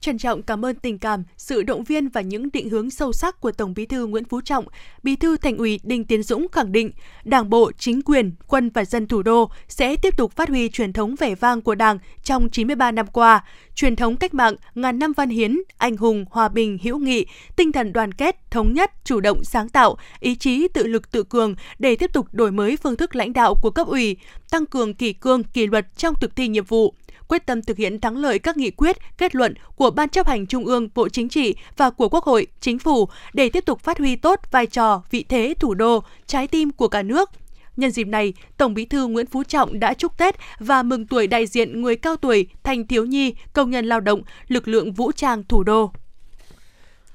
Trân 0.03 0.19
trọng 0.19 0.43
cảm 0.43 0.65
ơn 0.65 0.75
tình 0.77 0.99
cảm, 0.99 1.25
sự 1.37 1.63
động 1.63 1.85
viên 1.85 2.09
và 2.09 2.21
những 2.21 2.49
định 2.53 2.71
hướng 2.71 2.91
sâu 2.91 3.13
sắc 3.13 3.41
của 3.41 3.53
Tổng 3.53 3.75
Bí 3.75 3.87
thư 3.87 4.07
Nguyễn 4.07 4.25
Phú 4.25 4.41
Trọng. 4.41 4.65
Bí 5.03 5.17
thư 5.17 5.37
Thành 5.37 5.57
ủy 5.57 5.81
Đinh 5.83 6.05
Tiến 6.05 6.23
Dũng 6.23 6.47
khẳng 6.53 6.73
định, 6.73 6.91
Đảng 7.25 7.51
bộ, 7.51 7.73
chính 7.79 8.03
quyền, 8.03 8.33
quân 8.47 8.71
và 8.75 8.85
dân 8.85 9.07
thủ 9.07 9.23
đô 9.23 9.51
sẽ 9.69 9.97
tiếp 9.97 10.17
tục 10.17 10.33
phát 10.33 10.49
huy 10.49 10.69
truyền 10.69 10.93
thống 10.93 11.15
vẻ 11.19 11.35
vang 11.35 11.61
của 11.61 11.75
Đảng 11.75 11.99
trong 12.23 12.51
93 12.51 12.91
năm 12.91 13.07
qua, 13.07 13.45
truyền 13.75 13.97
thống 13.97 14.17
cách 14.17 14.35
mạng 14.35 14.55
ngàn 14.75 14.99
năm 14.99 15.13
văn 15.13 15.29
hiến, 15.29 15.59
anh 15.77 15.97
hùng, 15.97 16.25
hòa 16.31 16.49
bình, 16.49 16.79
hữu 16.83 16.99
nghị, 16.99 17.27
tinh 17.57 17.73
thần 17.73 17.93
đoàn 17.93 18.13
kết, 18.15 18.51
thống 18.51 18.73
nhất, 18.73 18.91
chủ 19.05 19.21
động 19.21 19.45
sáng 19.45 19.69
tạo, 19.69 19.97
ý 20.21 20.35
chí 20.35 20.69
tự 20.69 20.87
lực 20.87 21.11
tự 21.11 21.23
cường 21.23 21.55
để 21.79 21.97
tiếp 21.97 22.13
tục 22.13 22.27
đổi 22.33 22.53
mới 22.53 22.77
phương 22.77 22.97
thức 22.97 23.17
lãnh 23.17 23.33
đạo 23.33 23.55
của 23.63 23.71
cấp 23.71 23.87
ủy, 23.87 24.17
tăng 24.51 24.67
cường 24.67 24.95
kỷ 24.95 25.13
cương, 25.13 25.45
kỷ 25.45 25.67
luật 25.67 25.87
trong 25.97 26.15
thực 26.21 26.37
thi 26.37 26.49
nhiệm 26.49 26.65
vụ 26.65 26.95
quyết 27.33 27.47
tâm 27.47 27.63
thực 27.63 27.77
hiện 27.77 28.01
thắng 28.01 28.17
lợi 28.17 28.39
các 28.39 28.57
nghị 28.57 28.71
quyết, 28.71 28.97
kết 29.19 29.35
luận 29.35 29.55
của 29.77 29.91
Ban 29.91 30.09
chấp 30.09 30.27
hành 30.27 30.47
Trung 30.47 30.65
ương, 30.65 30.89
Bộ 30.95 31.09
Chính 31.09 31.29
trị 31.29 31.55
và 31.77 31.91
của 31.91 32.09
Quốc 32.09 32.25
hội, 32.25 32.47
Chính 32.61 32.79
phủ 32.79 33.09
để 33.33 33.49
tiếp 33.49 33.65
tục 33.67 33.81
phát 33.81 33.99
huy 33.99 34.17
tốt 34.17 34.41
vai 34.51 34.67
trò, 34.67 35.03
vị 35.11 35.25
thế 35.29 35.55
thủ 35.61 35.75
đô, 35.75 36.03
trái 36.27 36.47
tim 36.47 36.71
của 36.71 36.89
cả 36.89 37.03
nước. 37.03 37.31
Nhân 37.77 37.91
dịp 37.91 38.07
này, 38.07 38.33
Tổng 38.57 38.75
Bí 38.75 38.85
thư 38.85 39.07
Nguyễn 39.07 39.27
Phú 39.27 39.45
Trọng 39.45 39.81
đã 39.81 39.95
chúc 39.95 40.19
Tết 40.19 40.35
và 40.59 40.83
mừng 40.83 41.07
tuổi 41.07 41.27
đại 41.27 41.47
diện 41.47 41.83
người 41.83 41.97
cao 41.97 42.17
tuổi, 42.17 42.47
thành 42.63 42.87
thiếu 42.87 43.05
nhi, 43.05 43.35
công 43.53 43.71
nhân 43.71 43.87
lao 43.87 44.01
động, 44.01 44.23
lực 44.49 44.69
lượng 44.69 44.93
vũ 44.93 45.13
trang 45.13 45.45
thủ 45.49 45.63
đô. 45.63 45.93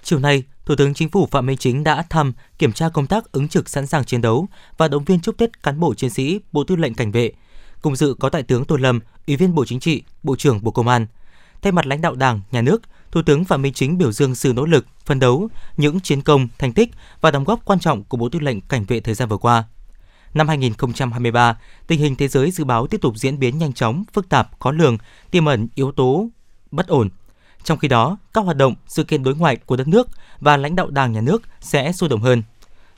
Chiều 0.03 0.19
nay, 0.19 0.43
Thủ 0.65 0.75
tướng 0.75 0.93
Chính 0.93 1.09
phủ 1.09 1.25
Phạm 1.25 1.45
Minh 1.45 1.57
Chính 1.57 1.83
đã 1.83 2.03
thăm, 2.09 2.33
kiểm 2.59 2.71
tra 2.71 2.89
công 2.89 3.07
tác 3.07 3.31
ứng 3.31 3.47
trực 3.47 3.69
sẵn 3.69 3.87
sàng 3.87 4.05
chiến 4.05 4.21
đấu 4.21 4.47
và 4.77 4.87
động 4.87 5.03
viên 5.03 5.19
chúc 5.19 5.37
Tết 5.37 5.63
cán 5.63 5.79
bộ 5.79 5.93
chiến 5.93 6.09
sĩ 6.09 6.39
Bộ 6.51 6.63
Tư 6.63 6.75
lệnh 6.75 6.93
Cảnh 6.93 7.11
vệ, 7.11 7.31
Cùng 7.81 7.95
dự 7.95 8.15
có 8.19 8.29
Đại 8.29 8.43
tướng 8.43 8.65
Tô 8.65 8.75
Lâm, 8.75 8.99
Ủy 9.27 9.35
viên 9.35 9.55
Bộ 9.55 9.65
Chính 9.65 9.79
trị, 9.79 10.03
Bộ 10.23 10.35
trưởng 10.35 10.63
Bộ 10.63 10.71
Công 10.71 10.87
an. 10.87 11.07
Thay 11.61 11.71
mặt 11.71 11.87
lãnh 11.87 12.01
đạo 12.01 12.15
Đảng, 12.15 12.41
Nhà 12.51 12.61
nước, 12.61 12.81
Thủ 13.11 13.21
tướng 13.21 13.45
Phạm 13.45 13.61
Minh 13.61 13.73
Chính 13.73 13.97
biểu 13.97 14.11
dương 14.11 14.35
sự 14.35 14.53
nỗ 14.53 14.65
lực, 14.65 14.85
phân 15.05 15.19
đấu, 15.19 15.49
những 15.77 15.99
chiến 15.99 16.21
công, 16.21 16.47
thành 16.57 16.73
tích 16.73 16.89
và 17.21 17.31
đóng 17.31 17.43
góp 17.43 17.65
quan 17.65 17.79
trọng 17.79 18.03
của 18.03 18.17
Bộ 18.17 18.29
Tư 18.29 18.39
lệnh 18.39 18.61
Cảnh 18.61 18.85
vệ 18.87 18.99
thời 18.99 19.15
gian 19.15 19.29
vừa 19.29 19.37
qua. 19.37 19.63
Năm 20.33 20.47
2023, 20.47 21.57
tình 21.87 21.99
hình 21.99 22.15
thế 22.15 22.27
giới 22.27 22.51
dự 22.51 22.63
báo 22.63 22.87
tiếp 22.87 23.01
tục 23.01 23.17
diễn 23.17 23.39
biến 23.39 23.57
nhanh 23.57 23.73
chóng, 23.73 24.03
phức 24.13 24.29
tạp, 24.29 24.59
khó 24.59 24.71
lường, 24.71 24.97
tiềm 25.31 25.45
ẩn 25.45 25.67
yếu 25.75 25.91
tố 25.91 26.27
bất 26.71 26.87
ổn. 26.87 27.09
Trong 27.63 27.77
khi 27.77 27.87
đó, 27.87 28.17
các 28.33 28.41
hoạt 28.41 28.57
động, 28.57 28.75
sự 28.87 29.03
kiện 29.03 29.23
đối 29.23 29.35
ngoại 29.35 29.55
của 29.55 29.75
đất 29.75 29.87
nước 29.87 30.07
và 30.39 30.57
lãnh 30.57 30.75
đạo 30.75 30.89
Đảng, 30.89 31.11
Nhà 31.11 31.21
nước 31.21 31.41
sẽ 31.61 31.91
sôi 31.91 32.09
động 32.09 32.21
hơn. 32.21 32.43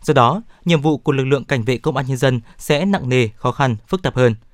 Do 0.02 0.14
đó, 0.14 0.42
nhiệm 0.66 0.82
vụ 0.82 0.98
của 0.98 1.12
lực 1.12 1.26
lượng 1.26 1.46
cảnh 1.46 1.64
vệ 1.64 1.78
công 1.78 1.98
an 1.98 2.06
nhân 2.08 2.18
dân 2.18 2.42
sẽ 2.58 2.86
nặng 2.86 3.10
nề, 3.10 3.28
khó 3.36 3.52
khăn, 3.52 3.76
phức 3.88 4.02
tạp 4.02 4.16
hơn– 4.16 4.36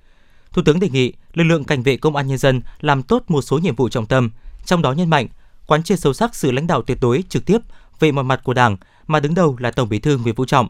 Thủ 0.56 0.62
tướng 0.66 0.80
đề 0.80 0.90
nghị 0.90 1.14
lực 1.36 1.44
lượng 1.44 1.64
cảnh 1.64 1.84
vệ 1.84 1.98
công 1.98 2.16
an 2.16 2.28
nhân 2.28 2.38
dân 2.38 2.62
làm 2.82 3.04
tốt 3.04 3.24
một 3.28 3.42
số 3.42 3.58
nhiệm 3.58 3.76
vụ 3.76 3.90
trọng 3.90 4.06
tâm, 4.06 4.32
trong 4.66 4.82
đó 4.82 4.92
nhấn 4.92 5.10
mạnh 5.10 5.28
quán 5.68 5.84
triệt 5.84 6.00
sâu 6.00 6.14
sắc 6.14 6.36
sự 6.36 6.52
lãnh 6.52 6.68
đạo 6.68 6.82
tuyệt 6.82 6.98
đối 7.02 7.24
trực 7.30 7.46
tiếp 7.46 7.58
về 8.00 8.12
mọi 8.12 8.24
mặt 8.24 8.42
của 8.44 8.54
Đảng 8.54 8.78
mà 9.08 9.20
đứng 9.20 9.36
đầu 9.36 9.56
là 9.60 9.72
Tổng 9.72 9.90
Bí 9.90 10.00
thư 10.00 10.18
Nguyễn 10.18 10.36
Phú 10.36 10.46
Trọng. 10.46 10.70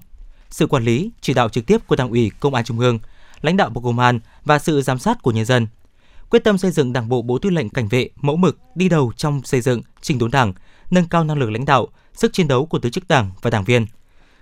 Sự 0.49 0.67
quản 0.67 0.83
lý, 0.83 1.11
chỉ 1.21 1.33
đạo 1.33 1.49
trực 1.49 1.65
tiếp 1.65 1.87
của 1.87 1.95
Đảng 1.95 2.09
ủy 2.09 2.31
Công 2.39 2.53
an 2.53 2.65
Trung 2.65 2.79
ương, 2.79 2.99
lãnh 3.41 3.57
đạo 3.57 3.69
Bộ 3.69 3.81
Công 3.81 3.99
an 3.99 4.19
và 4.45 4.59
sự 4.59 4.81
giám 4.81 4.99
sát 4.99 5.21
của 5.21 5.31
nhân 5.31 5.45
dân. 5.45 5.67
Quyết 6.29 6.43
tâm 6.43 6.57
xây 6.57 6.71
dựng 6.71 6.93
Đảng 6.93 7.09
bộ 7.09 7.21
Bộ 7.21 7.37
Tư 7.37 7.49
lệnh 7.49 7.69
Cảnh 7.69 7.87
vệ 7.87 8.09
mẫu 8.15 8.35
mực 8.35 8.59
đi 8.75 8.89
đầu 8.89 9.11
trong 9.17 9.41
xây 9.43 9.61
dựng 9.61 9.81
chỉnh 10.01 10.17
đốn 10.17 10.31
Đảng, 10.31 10.53
nâng 10.91 11.07
cao 11.07 11.23
năng 11.23 11.37
lực 11.37 11.49
lãnh 11.49 11.65
đạo, 11.65 11.87
sức 12.13 12.33
chiến 12.33 12.47
đấu 12.47 12.65
của 12.65 12.79
tổ 12.79 12.89
chức 12.89 13.07
Đảng 13.07 13.31
và 13.41 13.49
đảng 13.49 13.63
viên. 13.63 13.85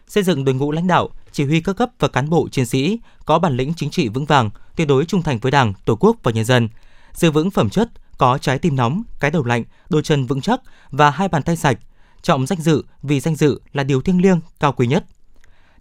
Xây 0.07 0.23
dựng 0.23 0.45
đội 0.45 0.55
ngũ 0.55 0.71
lãnh 0.71 0.87
đạo, 0.87 1.09
chỉ 1.33 1.45
huy 1.45 1.61
các 1.61 1.73
cấp 1.73 1.89
và 1.99 2.07
cán 2.07 2.29
bộ 2.29 2.49
chiến 2.51 2.65
sĩ 2.65 2.99
có 3.25 3.39
bản 3.39 3.57
lĩnh 3.57 3.73
chính 3.73 3.89
trị 3.89 4.07
vững 4.07 4.25
vàng, 4.25 4.49
tuyệt 4.75 4.87
đối 4.87 5.05
trung 5.05 5.21
thành 5.21 5.39
với 5.39 5.51
Đảng, 5.51 5.73
Tổ 5.85 5.95
quốc 5.95 6.17
và 6.23 6.31
nhân 6.31 6.45
dân, 6.45 6.69
giữ 7.13 7.31
vững 7.31 7.51
phẩm 7.51 7.69
chất, 7.69 7.89
có 8.17 8.37
trái 8.37 8.59
tim 8.59 8.75
nóng, 8.75 9.03
cái 9.19 9.31
đầu 9.31 9.43
lạnh, 9.43 9.63
đôi 9.89 10.03
chân 10.03 10.25
vững 10.25 10.41
chắc 10.41 10.61
và 10.91 11.09
hai 11.09 11.27
bàn 11.27 11.43
tay 11.43 11.55
sạch. 11.55 11.77
Trọng 12.21 12.47
danh 12.47 12.61
dự 12.61 12.83
vì 13.01 13.19
danh 13.19 13.35
dự 13.35 13.61
là 13.73 13.83
điều 13.83 14.01
thiêng 14.01 14.21
liêng, 14.21 14.39
cao 14.59 14.73
quý 14.73 14.87
nhất. 14.87 15.05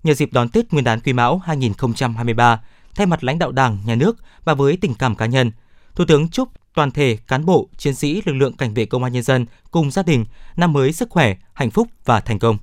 Nhờ 0.02 0.14
dịp 0.14 0.32
đón 0.32 0.48
Tết 0.48 0.72
Nguyên 0.72 0.84
đán 0.84 1.00
Quý 1.00 1.12
Mão 1.12 1.38
2023, 1.38 2.60
thay 2.94 3.06
mặt 3.06 3.24
lãnh 3.24 3.38
đạo 3.38 3.52
Đảng, 3.52 3.78
Nhà 3.84 3.94
nước 3.94 4.16
và 4.44 4.54
với 4.54 4.76
tình 4.76 4.94
cảm 4.94 5.14
cá 5.14 5.26
nhân, 5.26 5.50
Thủ 5.94 6.04
tướng 6.04 6.28
chúc 6.28 6.48
toàn 6.74 6.90
thể 6.90 7.18
cán 7.28 7.44
bộ, 7.44 7.68
chiến 7.76 7.94
sĩ 7.94 8.22
lực 8.24 8.32
lượng 8.32 8.52
cảnh 8.52 8.74
vệ 8.74 8.86
công 8.86 9.04
an 9.04 9.12
nhân 9.12 9.22
dân 9.22 9.46
cùng 9.70 9.90
gia 9.90 10.02
đình 10.02 10.24
năm 10.56 10.72
mới 10.72 10.92
sức 10.92 11.10
khỏe, 11.10 11.36
hạnh 11.52 11.70
phúc 11.70 11.88
và 12.04 12.20
thành 12.20 12.38
công. 12.38 12.58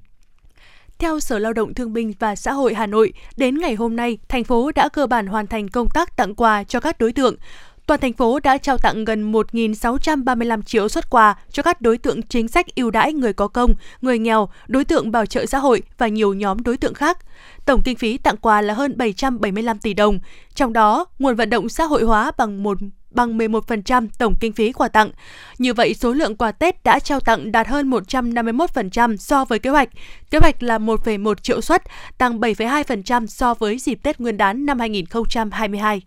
Theo 0.99 1.19
Sở 1.19 1.39
Lao 1.39 1.53
động 1.53 1.73
Thương 1.73 1.93
binh 1.93 2.13
và 2.19 2.35
Xã 2.35 2.51
hội 2.51 2.73
Hà 2.73 2.85
Nội, 2.85 3.13
đến 3.37 3.57
ngày 3.57 3.75
hôm 3.75 3.95
nay, 3.95 4.17
thành 4.29 4.43
phố 4.43 4.71
đã 4.75 4.89
cơ 4.89 5.07
bản 5.07 5.27
hoàn 5.27 5.47
thành 5.47 5.67
công 5.67 5.89
tác 5.89 6.17
tặng 6.17 6.35
quà 6.35 6.63
cho 6.63 6.79
các 6.79 6.99
đối 6.99 7.13
tượng. 7.13 7.35
Toàn 7.85 7.99
thành 7.99 8.13
phố 8.13 8.39
đã 8.39 8.57
trao 8.57 8.77
tặng 8.77 9.05
gần 9.05 9.31
1.635 9.31 10.61
triệu 10.61 10.87
xuất 10.87 11.09
quà 11.09 11.35
cho 11.51 11.63
các 11.63 11.81
đối 11.81 11.97
tượng 11.97 12.21
chính 12.21 12.47
sách 12.47 12.75
ưu 12.75 12.91
đãi 12.91 13.13
người 13.13 13.33
có 13.33 13.47
công, 13.47 13.73
người 14.01 14.19
nghèo, 14.19 14.49
đối 14.67 14.85
tượng 14.85 15.11
bảo 15.11 15.25
trợ 15.25 15.45
xã 15.45 15.57
hội 15.57 15.81
và 15.97 16.07
nhiều 16.07 16.33
nhóm 16.33 16.63
đối 16.63 16.77
tượng 16.77 16.93
khác. 16.93 17.17
Tổng 17.65 17.81
kinh 17.85 17.97
phí 17.97 18.17
tặng 18.17 18.37
quà 18.37 18.61
là 18.61 18.73
hơn 18.73 18.97
775 18.97 19.79
tỷ 19.79 19.93
đồng, 19.93 20.19
trong 20.55 20.73
đó 20.73 21.05
nguồn 21.19 21.35
vận 21.35 21.49
động 21.49 21.69
xã 21.69 21.83
hội 21.83 22.03
hóa 22.03 22.31
bằng 22.37 22.63
một 22.63 22.77
bằng 23.11 23.37
11% 23.37 24.07
tổng 24.17 24.35
kinh 24.39 24.53
phí 24.53 24.71
quà 24.71 24.87
tặng. 24.87 25.11
Như 25.57 25.73
vậy, 25.73 25.93
số 25.93 26.13
lượng 26.13 26.35
quà 26.35 26.51
Tết 26.51 26.83
đã 26.83 26.99
trao 26.99 27.19
tặng 27.19 27.51
đạt 27.51 27.67
hơn 27.67 27.89
151% 27.89 29.17
so 29.17 29.45
với 29.45 29.59
kế 29.59 29.69
hoạch. 29.69 29.89
Kế 30.31 30.37
hoạch 30.37 30.63
là 30.63 30.77
1,1 30.77 31.35
triệu 31.35 31.61
suất, 31.61 31.83
tăng 32.17 32.39
7,2% 32.39 33.25
so 33.25 33.53
với 33.53 33.79
dịp 33.79 33.99
Tết 34.03 34.19
Nguyên 34.19 34.37
đán 34.37 34.65
năm 34.65 34.79
2022. 34.79 36.01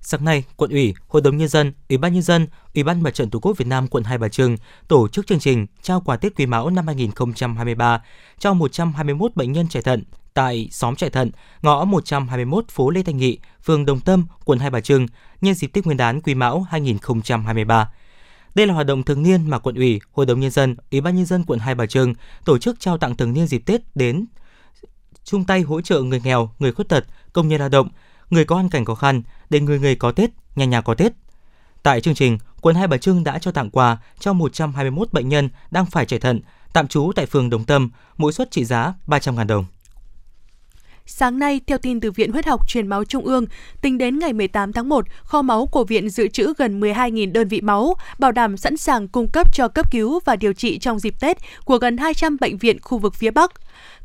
Sáng 0.00 0.24
nay, 0.24 0.44
quận 0.56 0.70
ủy, 0.70 0.94
hội 1.08 1.22
đồng 1.22 1.36
nhân 1.36 1.48
dân, 1.48 1.72
ủy 1.88 1.98
ban 1.98 2.12
nhân 2.12 2.22
dân, 2.22 2.46
ủy 2.74 2.84
ban 2.84 3.02
mặt 3.02 3.14
trận 3.14 3.30
tổ 3.30 3.38
quốc 3.38 3.56
Việt 3.58 3.66
Nam 3.68 3.88
quận 3.88 4.04
Hai 4.04 4.18
Bà 4.18 4.28
Trưng 4.28 4.56
tổ 4.88 5.08
chức 5.08 5.26
chương 5.26 5.38
trình 5.38 5.66
trao 5.82 6.00
quà 6.00 6.16
Tết 6.16 6.36
Quý 6.36 6.46
Mão 6.46 6.70
năm 6.70 6.86
2023 6.86 8.02
cho 8.38 8.54
121 8.54 9.36
bệnh 9.36 9.52
nhân 9.52 9.68
chạy 9.68 9.82
thận 9.82 10.04
tại 10.38 10.68
xóm 10.70 10.96
chạy 10.96 11.10
thận, 11.10 11.30
ngõ 11.62 11.84
121 11.84 12.68
phố 12.68 12.90
Lê 12.90 13.02
Thanh 13.02 13.16
Nghị, 13.16 13.38
phường 13.62 13.86
Đồng 13.86 14.00
Tâm, 14.00 14.26
quận 14.44 14.58
Hai 14.58 14.70
Bà 14.70 14.80
Trưng 14.80 15.06
nhân 15.40 15.54
dịp 15.54 15.66
Tết 15.66 15.84
Nguyên 15.84 15.96
đán 15.96 16.20
Quý 16.20 16.34
Mão 16.34 16.66
2023. 16.70 17.90
Đây 18.54 18.66
là 18.66 18.74
hoạt 18.74 18.86
động 18.86 19.02
thường 19.02 19.22
niên 19.22 19.50
mà 19.50 19.58
quận 19.58 19.74
ủy, 19.74 20.00
hội 20.12 20.26
đồng 20.26 20.40
nhân 20.40 20.50
dân, 20.50 20.76
ủy 20.90 21.00
ban 21.00 21.16
nhân 21.16 21.26
dân 21.26 21.44
quận 21.44 21.58
Hai 21.58 21.74
Bà 21.74 21.86
Trưng 21.86 22.14
tổ 22.44 22.58
chức 22.58 22.80
trao 22.80 22.98
tặng 22.98 23.16
thường 23.16 23.32
niên 23.32 23.46
dịp 23.46 23.62
Tết 23.66 23.80
đến 23.96 24.26
chung 25.24 25.44
tay 25.44 25.60
hỗ 25.60 25.80
trợ 25.80 26.02
người 26.02 26.20
nghèo, 26.24 26.50
người 26.58 26.72
khuyết 26.72 26.88
tật, 26.88 27.04
công 27.32 27.48
nhân 27.48 27.60
lao 27.60 27.68
động, 27.68 27.88
người 28.30 28.44
có 28.44 28.54
hoàn 28.54 28.70
cảnh 28.70 28.84
khó 28.84 28.94
khăn 28.94 29.22
để 29.50 29.60
người 29.60 29.80
người 29.80 29.96
có 29.96 30.12
Tết, 30.12 30.30
nhà 30.56 30.64
nhà 30.64 30.80
có 30.80 30.94
Tết. 30.94 31.12
Tại 31.82 32.00
chương 32.00 32.14
trình, 32.14 32.38
quận 32.60 32.76
Hai 32.76 32.86
Bà 32.86 32.96
Trưng 32.96 33.24
đã 33.24 33.38
cho 33.38 33.52
tặng 33.52 33.70
quà 33.70 33.98
cho 34.18 34.32
121 34.32 35.12
bệnh 35.12 35.28
nhân 35.28 35.48
đang 35.70 35.86
phải 35.86 36.06
chạy 36.06 36.20
thận, 36.20 36.40
tạm 36.72 36.88
trú 36.88 37.12
tại 37.14 37.26
phường 37.26 37.50
Đồng 37.50 37.64
Tâm, 37.64 37.90
mỗi 38.16 38.32
suất 38.32 38.50
trị 38.50 38.64
giá 38.64 38.94
300.000 39.06 39.46
đồng. 39.46 39.64
Sáng 41.10 41.38
nay, 41.38 41.60
theo 41.66 41.78
tin 41.78 42.00
từ 42.00 42.10
Viện 42.10 42.32
Huyết 42.32 42.46
học 42.46 42.68
Truyền 42.68 42.86
máu 42.86 43.04
Trung 43.04 43.24
ương, 43.24 43.46
tính 43.80 43.98
đến 43.98 44.18
ngày 44.18 44.32
18 44.32 44.72
tháng 44.72 44.88
1, 44.88 45.04
kho 45.22 45.42
máu 45.42 45.66
của 45.66 45.84
viện 45.84 46.08
dự 46.08 46.28
trữ 46.28 46.52
gần 46.58 46.80
12.000 46.80 47.32
đơn 47.32 47.48
vị 47.48 47.60
máu, 47.60 47.94
bảo 48.18 48.32
đảm 48.32 48.56
sẵn 48.56 48.76
sàng 48.76 49.08
cung 49.08 49.28
cấp 49.28 49.54
cho 49.54 49.68
cấp 49.68 49.90
cứu 49.90 50.20
và 50.24 50.36
điều 50.36 50.52
trị 50.52 50.78
trong 50.78 50.98
dịp 50.98 51.20
Tết 51.20 51.36
của 51.64 51.78
gần 51.78 51.96
200 51.96 52.36
bệnh 52.40 52.56
viện 52.56 52.78
khu 52.80 52.98
vực 52.98 53.14
phía 53.14 53.30
Bắc. 53.30 53.52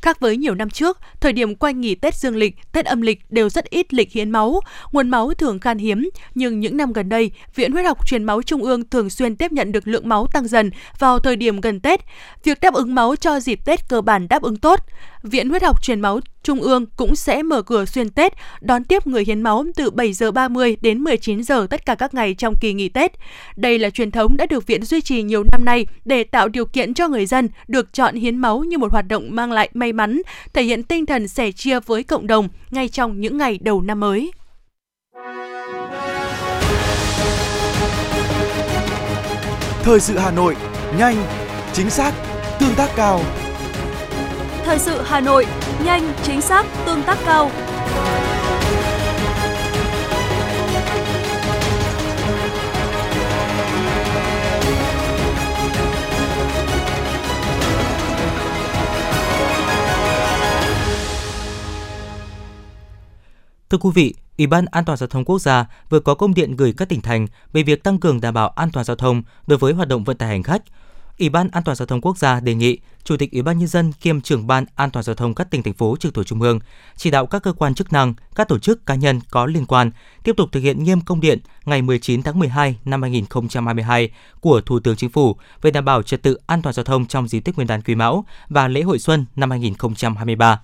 Khác 0.01 0.19
với 0.19 0.37
nhiều 0.37 0.55
năm 0.55 0.69
trước, 0.69 0.97
thời 1.19 1.33
điểm 1.33 1.55
quanh 1.55 1.81
nghỉ 1.81 1.95
Tết 1.95 2.15
dương 2.15 2.35
lịch, 2.35 2.55
Tết 2.71 2.85
âm 2.85 3.01
lịch 3.01 3.19
đều 3.29 3.49
rất 3.49 3.69
ít 3.69 3.93
lịch 3.93 4.11
hiến 4.11 4.31
máu, 4.31 4.59
nguồn 4.91 5.09
máu 5.09 5.33
thường 5.33 5.59
khan 5.59 5.77
hiếm, 5.77 6.09
nhưng 6.35 6.59
những 6.59 6.77
năm 6.77 6.93
gần 6.93 7.09
đây, 7.09 7.31
Viện 7.55 7.71
Huyết 7.71 7.85
học 7.85 8.07
Truyền 8.07 8.23
máu 8.23 8.41
Trung 8.41 8.63
ương 8.63 8.89
thường 8.89 9.09
xuyên 9.09 9.35
tiếp 9.35 9.51
nhận 9.51 9.71
được 9.71 9.87
lượng 9.87 10.09
máu 10.09 10.27
tăng 10.33 10.47
dần 10.47 10.71
vào 10.99 11.19
thời 11.19 11.35
điểm 11.35 11.61
gần 11.61 11.79
Tết. 11.79 12.01
Việc 12.43 12.59
đáp 12.61 12.73
ứng 12.73 12.95
máu 12.95 13.15
cho 13.15 13.39
dịp 13.39 13.59
Tết 13.65 13.89
cơ 13.89 14.01
bản 14.01 14.27
đáp 14.27 14.41
ứng 14.41 14.55
tốt. 14.55 14.79
Viện 15.23 15.49
Huyết 15.49 15.63
học 15.63 15.83
Truyền 15.83 16.01
máu 16.01 16.19
Trung 16.43 16.61
ương 16.61 16.85
cũng 16.95 17.15
sẽ 17.15 17.43
mở 17.43 17.61
cửa 17.61 17.85
xuyên 17.85 18.09
Tết, 18.09 18.33
đón 18.61 18.83
tiếp 18.83 19.07
người 19.07 19.23
hiến 19.25 19.41
máu 19.41 19.65
từ 19.75 19.89
7 19.89 20.13
giờ 20.13 20.31
30 20.31 20.77
đến 20.81 20.99
19 20.99 21.43
giờ 21.43 21.67
tất 21.69 21.85
cả 21.85 21.95
các 21.95 22.13
ngày 22.13 22.33
trong 22.33 22.53
kỳ 22.61 22.73
nghỉ 22.73 22.89
Tết. 22.89 23.11
Đây 23.55 23.79
là 23.79 23.89
truyền 23.89 24.11
thống 24.11 24.37
đã 24.37 24.45
được 24.45 24.67
viện 24.67 24.83
duy 24.83 25.01
trì 25.01 25.21
nhiều 25.21 25.43
năm 25.51 25.65
nay 25.65 25.85
để 26.05 26.23
tạo 26.23 26.47
điều 26.47 26.65
kiện 26.65 26.93
cho 26.93 27.07
người 27.07 27.25
dân 27.25 27.49
được 27.67 27.93
chọn 27.93 28.15
hiến 28.15 28.37
máu 28.37 28.59
như 28.59 28.77
một 28.77 28.91
hoạt 28.91 29.07
động 29.07 29.27
mang 29.29 29.51
lại 29.51 29.69
may 29.73 29.93
mắn, 29.93 30.21
thể 30.53 30.63
hiện 30.63 30.83
tinh 30.83 31.05
thần 31.05 31.27
sẻ 31.27 31.51
chia 31.51 31.79
với 31.79 32.03
cộng 32.03 32.27
đồng 32.27 32.49
ngay 32.71 32.89
trong 32.89 33.19
những 33.19 33.37
ngày 33.37 33.59
đầu 33.61 33.81
năm 33.81 33.99
mới. 33.99 34.31
Thời 39.83 39.99
sự 39.99 40.17
Hà 40.17 40.31
Nội, 40.31 40.55
nhanh, 40.99 41.15
chính 41.73 41.89
xác, 41.89 42.13
tương 42.59 42.75
tác 42.75 42.89
cao. 42.95 43.21
Thời 44.65 44.79
sự 44.79 45.01
Hà 45.05 45.19
Nội, 45.19 45.45
nhanh, 45.85 46.13
chính 46.23 46.41
xác, 46.41 46.65
tương 46.85 47.03
tác 47.03 47.17
cao. 47.25 47.51
Thưa 63.69 63.77
quý 63.77 63.89
vị, 63.93 64.13
Ủy 64.37 64.47
ban 64.47 64.65
An 64.65 64.85
toàn 64.85 64.97
giao 64.97 65.07
thông 65.07 65.25
quốc 65.25 65.39
gia 65.39 65.65
vừa 65.89 65.99
có 65.99 66.15
công 66.15 66.33
điện 66.33 66.55
gửi 66.55 66.73
các 66.77 66.89
tỉnh 66.89 67.01
thành 67.01 67.27
về 67.53 67.63
việc 67.63 67.83
tăng 67.83 67.99
cường 67.99 68.21
đảm 68.21 68.33
bảo 68.33 68.49
an 68.49 68.69
toàn 68.71 68.83
giao 68.83 68.95
thông 68.95 69.23
đối 69.47 69.57
với 69.57 69.73
hoạt 69.73 69.87
động 69.87 70.03
vận 70.03 70.17
tải 70.17 70.29
hành 70.29 70.43
khách. 70.43 70.61
Ủy 71.19 71.29
ban 71.29 71.49
An 71.51 71.63
toàn 71.63 71.75
giao 71.75 71.85
thông 71.85 72.01
quốc 72.01 72.17
gia 72.17 72.39
đề 72.39 72.55
nghị 72.55 72.77
Chủ 73.03 73.17
tịch 73.17 73.31
Ủy 73.31 73.41
ban 73.41 73.59
nhân 73.59 73.67
dân 73.67 73.91
kiêm 73.91 74.21
trưởng 74.21 74.47
ban 74.47 74.65
An 74.75 74.91
toàn 74.91 75.03
giao 75.03 75.15
thông 75.15 75.35
các 75.35 75.51
tỉnh 75.51 75.63
thành 75.63 75.73
phố 75.73 75.95
trực 75.99 76.13
thuộc 76.13 76.25
trung 76.25 76.41
ương 76.41 76.59
chỉ 76.95 77.11
đạo 77.11 77.25
các 77.25 77.43
cơ 77.43 77.53
quan 77.53 77.73
chức 77.73 77.93
năng, 77.93 78.13
các 78.35 78.47
tổ 78.47 78.59
chức 78.59 78.85
cá 78.85 78.95
nhân 78.95 79.19
có 79.31 79.45
liên 79.45 79.65
quan 79.65 79.91
tiếp 80.23 80.33
tục 80.37 80.49
thực 80.51 80.59
hiện 80.59 80.83
nghiêm 80.83 81.01
công 81.01 81.21
điện 81.21 81.39
ngày 81.65 81.81
19 81.81 82.23
tháng 82.23 82.39
12 82.39 82.77
năm 82.85 83.01
2022 83.01 84.11
của 84.39 84.61
Thủ 84.61 84.79
tướng 84.79 84.95
Chính 84.95 85.09
phủ 85.09 85.35
về 85.61 85.71
đảm 85.71 85.85
bảo 85.85 86.03
trật 86.03 86.23
tự 86.23 86.37
an 86.47 86.61
toàn 86.61 86.73
giao 86.73 86.83
thông 86.83 87.05
trong 87.05 87.27
dịp 87.27 87.39
Tết 87.39 87.55
Nguyên 87.55 87.67
đán 87.67 87.81
Quý 87.81 87.95
Mão 87.95 88.25
và 88.49 88.67
lễ 88.67 88.81
hội 88.81 88.99
xuân 88.99 89.25
năm 89.35 89.49
2023. 89.49 90.61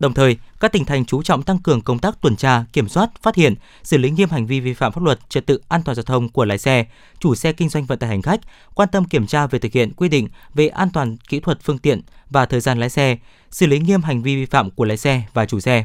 Đồng 0.00 0.14
thời, 0.14 0.36
các 0.60 0.72
tỉnh 0.72 0.84
thành 0.84 1.04
chú 1.04 1.22
trọng 1.22 1.42
tăng 1.42 1.58
cường 1.58 1.80
công 1.80 1.98
tác 1.98 2.20
tuần 2.20 2.36
tra, 2.36 2.64
kiểm 2.72 2.88
soát, 2.88 3.10
phát 3.22 3.34
hiện, 3.34 3.54
xử 3.82 3.98
lý 3.98 4.10
nghiêm 4.10 4.28
hành 4.30 4.46
vi 4.46 4.60
vi 4.60 4.74
phạm 4.74 4.92
pháp 4.92 5.02
luật 5.04 5.18
trật 5.28 5.46
tự 5.46 5.60
an 5.68 5.82
toàn 5.84 5.94
giao 5.94 6.02
thông 6.02 6.28
của 6.28 6.44
lái 6.44 6.58
xe, 6.58 6.86
chủ 7.18 7.34
xe 7.34 7.52
kinh 7.52 7.68
doanh 7.68 7.84
vận 7.84 7.98
tải 7.98 8.10
hành 8.10 8.22
khách, 8.22 8.40
quan 8.74 8.88
tâm 8.92 9.04
kiểm 9.04 9.26
tra 9.26 9.46
về 9.46 9.58
thực 9.58 9.72
hiện 9.72 9.92
quy 9.96 10.08
định 10.08 10.28
về 10.54 10.68
an 10.68 10.90
toàn 10.92 11.16
kỹ 11.16 11.40
thuật 11.40 11.58
phương 11.62 11.78
tiện 11.78 12.00
và 12.30 12.46
thời 12.46 12.60
gian 12.60 12.80
lái 12.80 12.90
xe, 12.90 13.18
xử 13.50 13.66
lý 13.66 13.78
nghiêm 13.78 14.02
hành 14.02 14.22
vi 14.22 14.36
vi 14.36 14.46
phạm 14.46 14.70
của 14.70 14.84
lái 14.84 14.96
xe 14.96 15.22
và 15.34 15.46
chủ 15.46 15.60
xe. 15.60 15.84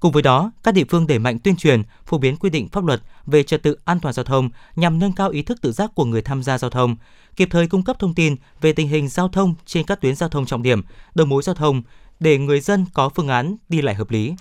Cùng 0.00 0.12
với 0.12 0.22
đó, 0.22 0.52
các 0.64 0.74
địa 0.74 0.84
phương 0.90 1.06
đẩy 1.06 1.18
mạnh 1.18 1.38
tuyên 1.38 1.56
truyền, 1.56 1.82
phổ 2.06 2.18
biến 2.18 2.36
quy 2.36 2.50
định 2.50 2.68
pháp 2.68 2.84
luật 2.84 3.02
về 3.26 3.42
trật 3.42 3.62
tự 3.62 3.76
an 3.84 4.00
toàn 4.00 4.14
giao 4.14 4.24
thông 4.24 4.50
nhằm 4.76 4.98
nâng 4.98 5.12
cao 5.12 5.30
ý 5.30 5.42
thức 5.42 5.58
tự 5.62 5.72
giác 5.72 5.90
của 5.94 6.04
người 6.04 6.22
tham 6.22 6.42
gia 6.42 6.58
giao 6.58 6.70
thông, 6.70 6.96
kịp 7.36 7.48
thời 7.50 7.66
cung 7.66 7.82
cấp 7.82 7.96
thông 7.98 8.14
tin 8.14 8.36
về 8.60 8.72
tình 8.72 8.88
hình 8.88 9.08
giao 9.08 9.28
thông 9.28 9.54
trên 9.66 9.86
các 9.86 10.00
tuyến 10.00 10.14
giao 10.14 10.28
thông 10.28 10.46
trọng 10.46 10.62
điểm, 10.62 10.82
đầu 11.14 11.26
mối 11.26 11.42
giao 11.42 11.54
thông, 11.54 11.82
để 12.20 12.38
người 12.38 12.60
dân 12.60 12.86
có 12.94 13.08
phương 13.08 13.28
án 13.28 13.56
đi 13.68 13.82
lại 13.82 13.94
hợp 13.94 14.10
lý. 14.10 14.34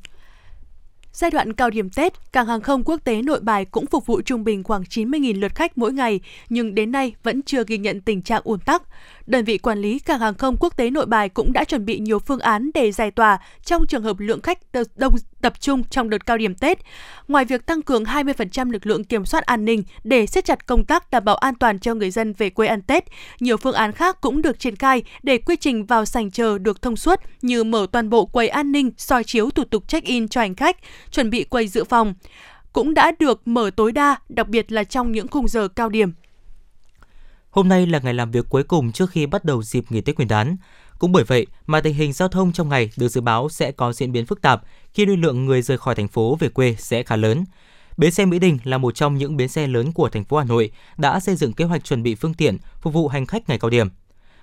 Giai 1.13 1.31
đoạn 1.31 1.53
cao 1.53 1.69
điểm 1.69 1.89
Tết, 1.89 2.31
cảng 2.31 2.47
hàng 2.47 2.61
không 2.61 2.83
quốc 2.83 3.01
tế 3.03 3.21
Nội 3.21 3.39
Bài 3.39 3.65
cũng 3.65 3.85
phục 3.85 4.05
vụ 4.05 4.21
trung 4.21 4.43
bình 4.43 4.63
khoảng 4.63 4.81
90.000 4.83 5.39
lượt 5.39 5.55
khách 5.55 5.77
mỗi 5.77 5.93
ngày, 5.93 6.19
nhưng 6.49 6.75
đến 6.75 6.91
nay 6.91 7.13
vẫn 7.23 7.41
chưa 7.41 7.63
ghi 7.67 7.77
nhận 7.77 8.01
tình 8.01 8.21
trạng 8.21 8.41
ùn 8.43 8.59
tắc. 8.59 8.83
Đơn 9.27 9.45
vị 9.45 9.57
quản 9.57 9.79
lý 9.79 9.99
cảng 9.99 10.19
hàng 10.19 10.33
không 10.33 10.57
quốc 10.59 10.77
tế 10.77 10.89
Nội 10.89 11.05
Bài 11.05 11.29
cũng 11.29 11.53
đã 11.53 11.63
chuẩn 11.63 11.85
bị 11.85 11.99
nhiều 11.99 12.19
phương 12.19 12.39
án 12.39 12.69
để 12.73 12.91
giải 12.91 13.11
tỏa 13.11 13.37
trong 13.65 13.87
trường 13.87 14.03
hợp 14.03 14.19
lượng 14.19 14.41
khách 14.41 14.59
đông 14.95 15.15
tập 15.41 15.53
trung 15.59 15.83
trong 15.83 16.09
đợt 16.09 16.25
cao 16.25 16.37
điểm 16.37 16.55
Tết. 16.55 16.77
Ngoài 17.27 17.45
việc 17.45 17.65
tăng 17.65 17.81
cường 17.81 18.03
20% 18.03 18.71
lực 18.71 18.85
lượng 18.85 19.03
kiểm 19.03 19.25
soát 19.25 19.45
an 19.45 19.65
ninh 19.65 19.83
để 20.03 20.25
siết 20.25 20.45
chặt 20.45 20.67
công 20.67 20.85
tác 20.85 21.11
đảm 21.11 21.25
bảo 21.25 21.35
an 21.35 21.55
toàn 21.55 21.79
cho 21.79 21.93
người 21.93 22.11
dân 22.11 22.33
về 22.33 22.49
quê 22.49 22.67
ăn 22.67 22.81
Tết, 22.81 23.03
nhiều 23.39 23.57
phương 23.57 23.75
án 23.75 23.91
khác 23.91 24.21
cũng 24.21 24.41
được 24.41 24.59
triển 24.59 24.75
khai 24.75 25.03
để 25.23 25.37
quy 25.37 25.55
trình 25.55 25.85
vào 25.85 26.05
sảnh 26.05 26.31
chờ 26.31 26.57
được 26.57 26.81
thông 26.81 26.95
suốt 26.95 27.19
như 27.41 27.63
mở 27.63 27.87
toàn 27.91 28.09
bộ 28.09 28.25
quầy 28.25 28.47
an 28.47 28.71
ninh, 28.71 28.91
soi 28.97 29.23
chiếu 29.23 29.49
thủ 29.49 29.63
tục 29.63 29.87
check-in 29.87 30.27
cho 30.27 30.41
hành 30.41 30.55
khách, 30.55 30.77
chuẩn 31.11 31.29
bị 31.29 31.43
quầy 31.43 31.67
dự 31.67 31.83
phòng 31.83 32.13
cũng 32.73 32.93
đã 32.93 33.11
được 33.19 33.47
mở 33.47 33.71
tối 33.75 33.91
đa, 33.91 34.15
đặc 34.29 34.47
biệt 34.47 34.71
là 34.71 34.83
trong 34.83 35.11
những 35.11 35.27
khung 35.27 35.47
giờ 35.47 35.67
cao 35.67 35.89
điểm. 35.89 36.13
Hôm 37.49 37.67
nay 37.67 37.85
là 37.85 37.99
ngày 37.99 38.13
làm 38.13 38.31
việc 38.31 38.45
cuối 38.49 38.63
cùng 38.63 38.91
trước 38.91 39.09
khi 39.09 39.25
bắt 39.25 39.45
đầu 39.45 39.63
dịp 39.63 39.83
nghỉ 39.89 40.01
Tết 40.01 40.15
Nguyên 40.15 40.27
đán. 40.27 40.57
Cũng 40.99 41.11
bởi 41.11 41.23
vậy 41.23 41.47
mà 41.67 41.81
tình 41.81 41.93
hình 41.93 42.13
giao 42.13 42.27
thông 42.27 42.51
trong 42.51 42.69
ngày 42.69 42.89
được 42.97 43.07
dự 43.07 43.21
báo 43.21 43.49
sẽ 43.49 43.71
có 43.71 43.93
diễn 43.93 44.11
biến 44.11 44.25
phức 44.25 44.41
tạp 44.41 44.63
khi 44.93 45.05
lưu 45.05 45.15
lượng 45.15 45.45
người 45.45 45.61
rời 45.61 45.77
khỏi 45.77 45.95
thành 45.95 46.07
phố 46.07 46.37
về 46.39 46.49
quê 46.49 46.75
sẽ 46.79 47.03
khá 47.03 47.15
lớn. 47.15 47.45
Bến 47.97 48.11
xe 48.11 48.25
Mỹ 48.25 48.39
Đình 48.39 48.57
là 48.63 48.77
một 48.77 48.95
trong 48.95 49.17
những 49.17 49.37
bến 49.37 49.47
xe 49.47 49.67
lớn 49.67 49.91
của 49.91 50.09
thành 50.09 50.23
phố 50.23 50.37
Hà 50.37 50.43
Nội 50.43 50.71
đã 50.97 51.19
xây 51.19 51.35
dựng 51.35 51.53
kế 51.53 51.65
hoạch 51.65 51.83
chuẩn 51.83 52.03
bị 52.03 52.15
phương 52.15 52.33
tiện 52.33 52.57
phục 52.81 52.93
vụ 52.93 53.07
hành 53.07 53.25
khách 53.25 53.49
ngày 53.49 53.59
cao 53.59 53.69
điểm. 53.69 53.87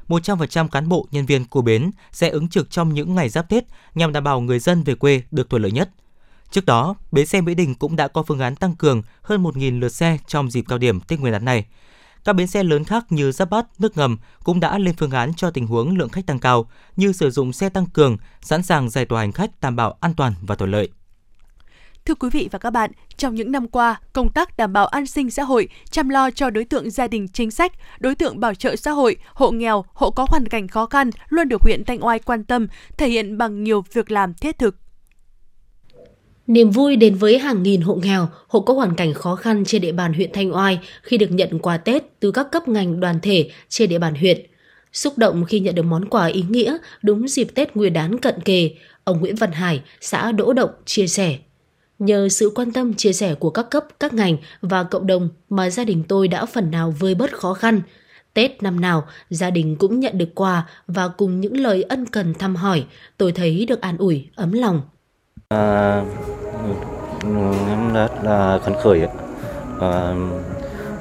100% 0.09 0.69
cán 0.69 0.89
bộ, 0.89 1.07
nhân 1.11 1.27
viên 1.27 1.45
của 1.45 1.63
bến 1.63 1.91
sẽ 2.13 2.29
ứng 2.29 2.49
trực 2.49 2.71
trong 2.71 2.95
những 2.95 3.15
ngày 3.15 3.29
giáp 3.29 3.49
Tết 3.49 3.65
nhằm 3.95 4.13
đảm 4.13 4.25
bảo 4.25 4.41
người 4.41 4.59
dân 4.59 4.83
về 4.83 4.95
quê 4.95 5.23
được 5.31 5.51
thuận 5.51 5.63
lợi 5.63 5.73
nhất. 5.73 5.91
Trước 6.51 6.67
đó, 6.67 6.95
bến 7.13 7.27
xe 7.27 7.41
Mỹ 7.41 7.55
Đình 7.55 7.75
cũng 7.75 7.97
đã 7.97 8.09
có 8.09 8.23
phương 8.23 8.41
án 8.41 8.57
tăng 8.57 8.75
cường 8.75 9.03
hơn 9.23 9.43
1.000 9.43 9.81
lượt 9.81 9.89
xe 9.89 10.19
trong 10.27 10.51
dịp 10.51 10.65
cao 10.69 10.79
điểm 10.79 11.01
Tết 11.01 11.21
Nguyên 11.21 11.33
đán 11.33 11.45
này. 11.45 11.65
Các 12.25 12.33
bến 12.33 12.47
xe 12.47 12.63
lớn 12.63 12.85
khác 12.85 13.05
như 13.11 13.33
Giáp 13.33 13.51
Bát, 13.51 13.67
nước 13.79 13.97
ngầm 13.97 14.19
cũng 14.45 14.61
đã 14.61 14.79
lên 14.79 14.95
phương 14.99 15.11
án 15.11 15.35
cho 15.35 15.51
tình 15.51 15.67
huống 15.67 15.99
lượng 15.99 16.09
khách 16.09 16.27
tăng 16.27 16.39
cao 16.39 16.67
như 16.97 17.13
sử 17.13 17.31
dụng 17.31 17.53
xe 17.53 17.69
tăng 17.69 17.87
cường, 17.87 18.17
sẵn 18.41 18.63
sàng 18.63 18.91
giải 18.91 19.05
tỏa 19.05 19.21
hành 19.21 19.33
khách 19.33 19.51
đảm 19.61 19.77
bảo 19.77 19.97
an 20.01 20.15
toàn 20.15 20.35
và 20.43 20.55
thuận 20.55 20.71
lợi. 20.71 20.89
Thưa 22.05 22.15
quý 22.15 22.31
vị 22.33 22.49
và 22.53 22.59
các 22.59 22.71
bạn, 22.71 22.91
trong 23.17 23.35
những 23.35 23.53
năm 23.53 23.69
qua, 23.69 24.01
công 24.13 24.33
tác 24.33 24.57
đảm 24.57 24.73
bảo 24.73 24.87
an 24.87 25.07
sinh 25.07 25.31
xã 25.31 25.43
hội, 25.43 25.69
chăm 25.91 26.09
lo 26.09 26.31
cho 26.31 26.51
đối 26.51 26.65
tượng 26.65 26.91
gia 26.91 27.09
đình 27.09 27.29
chính 27.29 27.51
sách, 27.51 27.73
đối 27.99 28.15
tượng 28.15 28.41
bảo 28.41 28.55
trợ 28.55 28.77
xã 28.77 28.91
hội, 28.91 29.17
hộ 29.35 29.51
nghèo, 29.51 29.85
hộ 29.93 30.11
có 30.11 30.27
hoàn 30.31 30.49
cảnh 30.49 30.69
khó 30.69 30.87
khăn 30.87 31.11
luôn 31.29 31.49
được 31.49 31.63
huyện 31.63 31.85
Thanh 31.85 32.05
Oai 32.05 32.19
quan 32.19 32.45
tâm, 32.45 32.67
thể 32.97 33.09
hiện 33.09 33.39
bằng 33.39 33.65
nhiều 33.65 33.85
việc 33.93 34.11
làm 34.11 34.35
thiết 34.35 34.59
thực. 34.59 34.77
Niềm 36.47 36.71
vui 36.71 36.97
đến 36.97 37.15
với 37.15 37.39
hàng 37.39 37.63
nghìn 37.63 37.81
hộ 37.81 37.95
nghèo, 37.95 38.29
hộ 38.49 38.61
có 38.61 38.75
hoàn 38.75 38.95
cảnh 38.95 39.15
khó 39.15 39.37
khăn 39.37 39.65
trên 39.65 39.83
địa 39.83 39.93
bàn 39.93 40.13
huyện 40.13 40.31
Thanh 40.33 40.55
Oai 40.55 40.79
khi 41.03 41.19
được 41.19 41.31
nhận 41.31 41.59
quà 41.59 41.77
Tết 41.77 42.21
từ 42.21 42.31
các 42.31 42.47
cấp 42.53 42.69
ngành 42.69 43.01
đoàn 43.01 43.21
thể 43.23 43.51
trên 43.69 43.89
địa 43.89 43.99
bàn 43.99 44.15
huyện. 44.15 44.47
Xúc 44.93 45.19
động 45.19 45.45
khi 45.45 45.61
nhận 45.61 45.75
được 45.75 45.83
món 45.83 46.09
quà 46.09 46.27
ý 46.27 46.45
nghĩa 46.49 46.77
đúng 47.03 47.29
dịp 47.29 47.49
Tết 47.55 47.77
Nguyên 47.77 47.93
đán 47.93 48.19
cận 48.19 48.41
kề, 48.41 48.71
ông 49.05 49.21
Nguyễn 49.21 49.37
Văn 49.37 49.53
Hải, 49.53 49.83
xã 50.01 50.33
Đỗ 50.33 50.53
Động 50.53 50.71
chia 50.85 51.07
sẻ. 51.07 51.39
Nhờ 51.99 52.29
sự 52.29 52.53
quan 52.55 52.73
tâm 52.73 52.95
chia 52.95 53.13
sẻ 53.13 53.35
của 53.35 53.51
các 53.51 53.71
cấp, 53.71 53.85
các 54.01 54.15
ngành 54.15 54.37
và 54.61 54.83
cộng 54.83 55.07
đồng 55.07 55.29
mà 55.49 55.71
gia 55.71 55.85
đình 55.85 56.05
tôi 56.09 56.29
đã 56.29 56.47
phần 56.47 56.71
nào 56.71 56.95
vơi 56.99 57.15
bớt 57.15 57.33
khó 57.33 57.55
khăn. 57.55 57.81
Tết 58.35 58.63
năm 58.63 58.81
nào, 58.81 59.07
gia 59.31 59.51
đình 59.51 59.77
cũng 59.77 60.01
nhận 60.01 60.19
được 60.19 60.35
quà 60.35 60.69
và 60.87 61.09
cùng 61.09 61.41
những 61.41 61.61
lời 61.61 61.83
ân 61.83 62.07
cần 62.07 62.35
thăm 62.35 62.57
hỏi, 62.57 62.85
tôi 63.17 63.33
thấy 63.33 63.67
được 63.67 63.81
an 63.81 63.97
ủi, 63.99 64.27
ấm 64.35 64.53
lòng. 64.53 64.81
À, 65.49 66.03
em 67.69 67.93
rất 67.95 68.09
là 68.23 68.59
phấn 68.65 68.75
khởi 68.83 69.01
và 69.79 70.15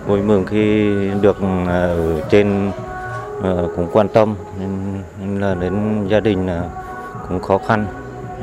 vui 0.08 0.22
mừng 0.22 0.46
khi 0.46 0.92
được 1.22 1.38
à, 1.68 1.80
ở 1.80 2.22
trên 2.30 2.72
à, 3.44 3.54
cũng 3.76 3.88
quan 3.92 4.08
tâm 4.08 4.36
nên 5.20 5.40
là 5.40 5.56
đến 5.56 6.08
gia 6.08 6.20
đình 6.20 6.48
à, 6.48 6.70
cũng 7.30 7.40
khó 7.40 7.58
khăn 7.58 7.86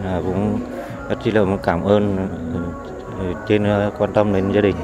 cũng 0.05 0.59
rất 1.09 1.17
chi 1.25 1.31
là 1.31 1.45
cảm 1.63 1.83
ơn 1.83 2.17
trên 3.49 3.65
quan 3.99 4.13
tâm 4.13 4.33
đến 4.33 4.53
gia 4.55 4.61
đình. 4.61 4.77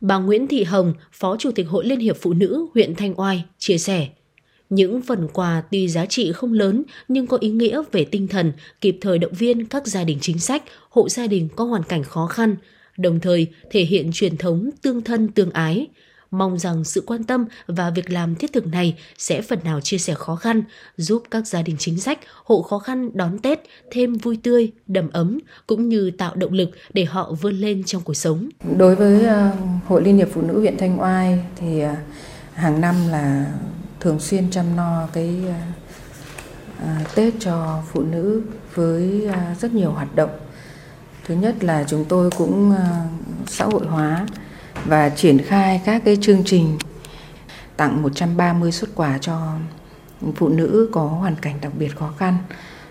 Bà 0.00 0.18
Nguyễn 0.18 0.46
Thị 0.46 0.64
Hồng, 0.64 0.94
Phó 1.12 1.36
Chủ 1.36 1.50
tịch 1.54 1.68
Hội 1.68 1.84
Liên 1.84 2.00
hiệp 2.00 2.16
Phụ 2.20 2.32
nữ 2.32 2.66
huyện 2.74 2.94
Thanh 2.94 3.20
Oai 3.20 3.44
chia 3.58 3.78
sẻ. 3.78 4.06
Những 4.70 5.02
phần 5.02 5.28
quà 5.32 5.62
tuy 5.70 5.88
giá 5.88 6.06
trị 6.06 6.32
không 6.32 6.52
lớn 6.52 6.82
nhưng 7.08 7.26
có 7.26 7.38
ý 7.40 7.50
nghĩa 7.50 7.82
về 7.92 8.04
tinh 8.04 8.28
thần, 8.28 8.52
kịp 8.80 8.98
thời 9.00 9.18
động 9.18 9.32
viên 9.32 9.66
các 9.66 9.86
gia 9.86 10.04
đình 10.04 10.18
chính 10.20 10.38
sách, 10.38 10.62
hộ 10.90 11.08
gia 11.08 11.26
đình 11.26 11.48
có 11.56 11.64
hoàn 11.64 11.82
cảnh 11.82 12.04
khó 12.04 12.26
khăn, 12.26 12.56
đồng 12.96 13.20
thời 13.20 13.46
thể 13.70 13.82
hiện 13.82 14.10
truyền 14.12 14.36
thống 14.36 14.70
tương 14.82 15.02
thân 15.02 15.28
tương 15.28 15.50
ái. 15.50 15.86
Mong 16.30 16.58
rằng 16.58 16.84
sự 16.84 17.02
quan 17.06 17.24
tâm 17.24 17.44
và 17.66 17.90
việc 17.90 18.10
làm 18.10 18.34
thiết 18.34 18.52
thực 18.52 18.66
này 18.66 18.98
sẽ 19.18 19.42
phần 19.42 19.58
nào 19.64 19.80
chia 19.80 19.98
sẻ 19.98 20.14
khó 20.14 20.36
khăn, 20.36 20.62
giúp 20.96 21.22
các 21.30 21.46
gia 21.46 21.62
đình 21.62 21.76
chính 21.78 22.00
sách, 22.00 22.18
hộ 22.44 22.62
khó 22.62 22.78
khăn 22.78 23.10
đón 23.14 23.38
Tết 23.38 23.60
thêm 23.90 24.14
vui 24.14 24.38
tươi, 24.42 24.72
đầm 24.86 25.10
ấm, 25.12 25.38
cũng 25.66 25.88
như 25.88 26.10
tạo 26.10 26.34
động 26.34 26.52
lực 26.52 26.70
để 26.92 27.04
họ 27.04 27.32
vươn 27.40 27.54
lên 27.54 27.84
trong 27.84 28.02
cuộc 28.02 28.14
sống. 28.14 28.48
Đối 28.76 28.96
với 28.96 29.24
ờ, 29.24 29.50
Hội 29.86 30.02
Liên 30.02 30.16
hiệp 30.16 30.28
Phụ 30.32 30.42
nữ 30.42 30.60
huyện 30.60 30.76
Thanh 30.76 31.00
Oai 31.00 31.38
thì 31.56 31.80
ờ, 31.80 31.94
hàng 32.54 32.80
năm 32.80 32.94
là 33.10 33.52
thường 34.06 34.20
xuyên 34.20 34.50
chăm 34.50 34.76
lo 34.76 35.08
cái 35.12 35.44
à, 35.48 35.60
à, 36.80 37.04
Tết 37.14 37.34
cho 37.40 37.82
phụ 37.92 38.02
nữ 38.02 38.42
với 38.74 39.28
à, 39.32 39.54
rất 39.60 39.72
nhiều 39.72 39.90
hoạt 39.90 40.14
động. 40.14 40.30
Thứ 41.24 41.34
nhất 41.34 41.64
là 41.64 41.84
chúng 41.88 42.04
tôi 42.04 42.30
cũng 42.30 42.72
à, 42.76 43.04
xã 43.46 43.64
hội 43.64 43.86
hóa 43.86 44.26
và 44.84 45.08
triển 45.08 45.38
khai 45.38 45.80
các 45.84 46.02
cái 46.04 46.18
chương 46.20 46.42
trình 46.44 46.78
tặng 47.76 48.02
130 48.02 48.72
xuất 48.72 48.90
quà 48.94 49.18
cho 49.18 49.52
phụ 50.36 50.48
nữ 50.48 50.88
có 50.92 51.02
hoàn 51.02 51.36
cảnh 51.36 51.58
đặc 51.60 51.72
biệt 51.78 51.96
khó 51.96 52.12
khăn 52.18 52.38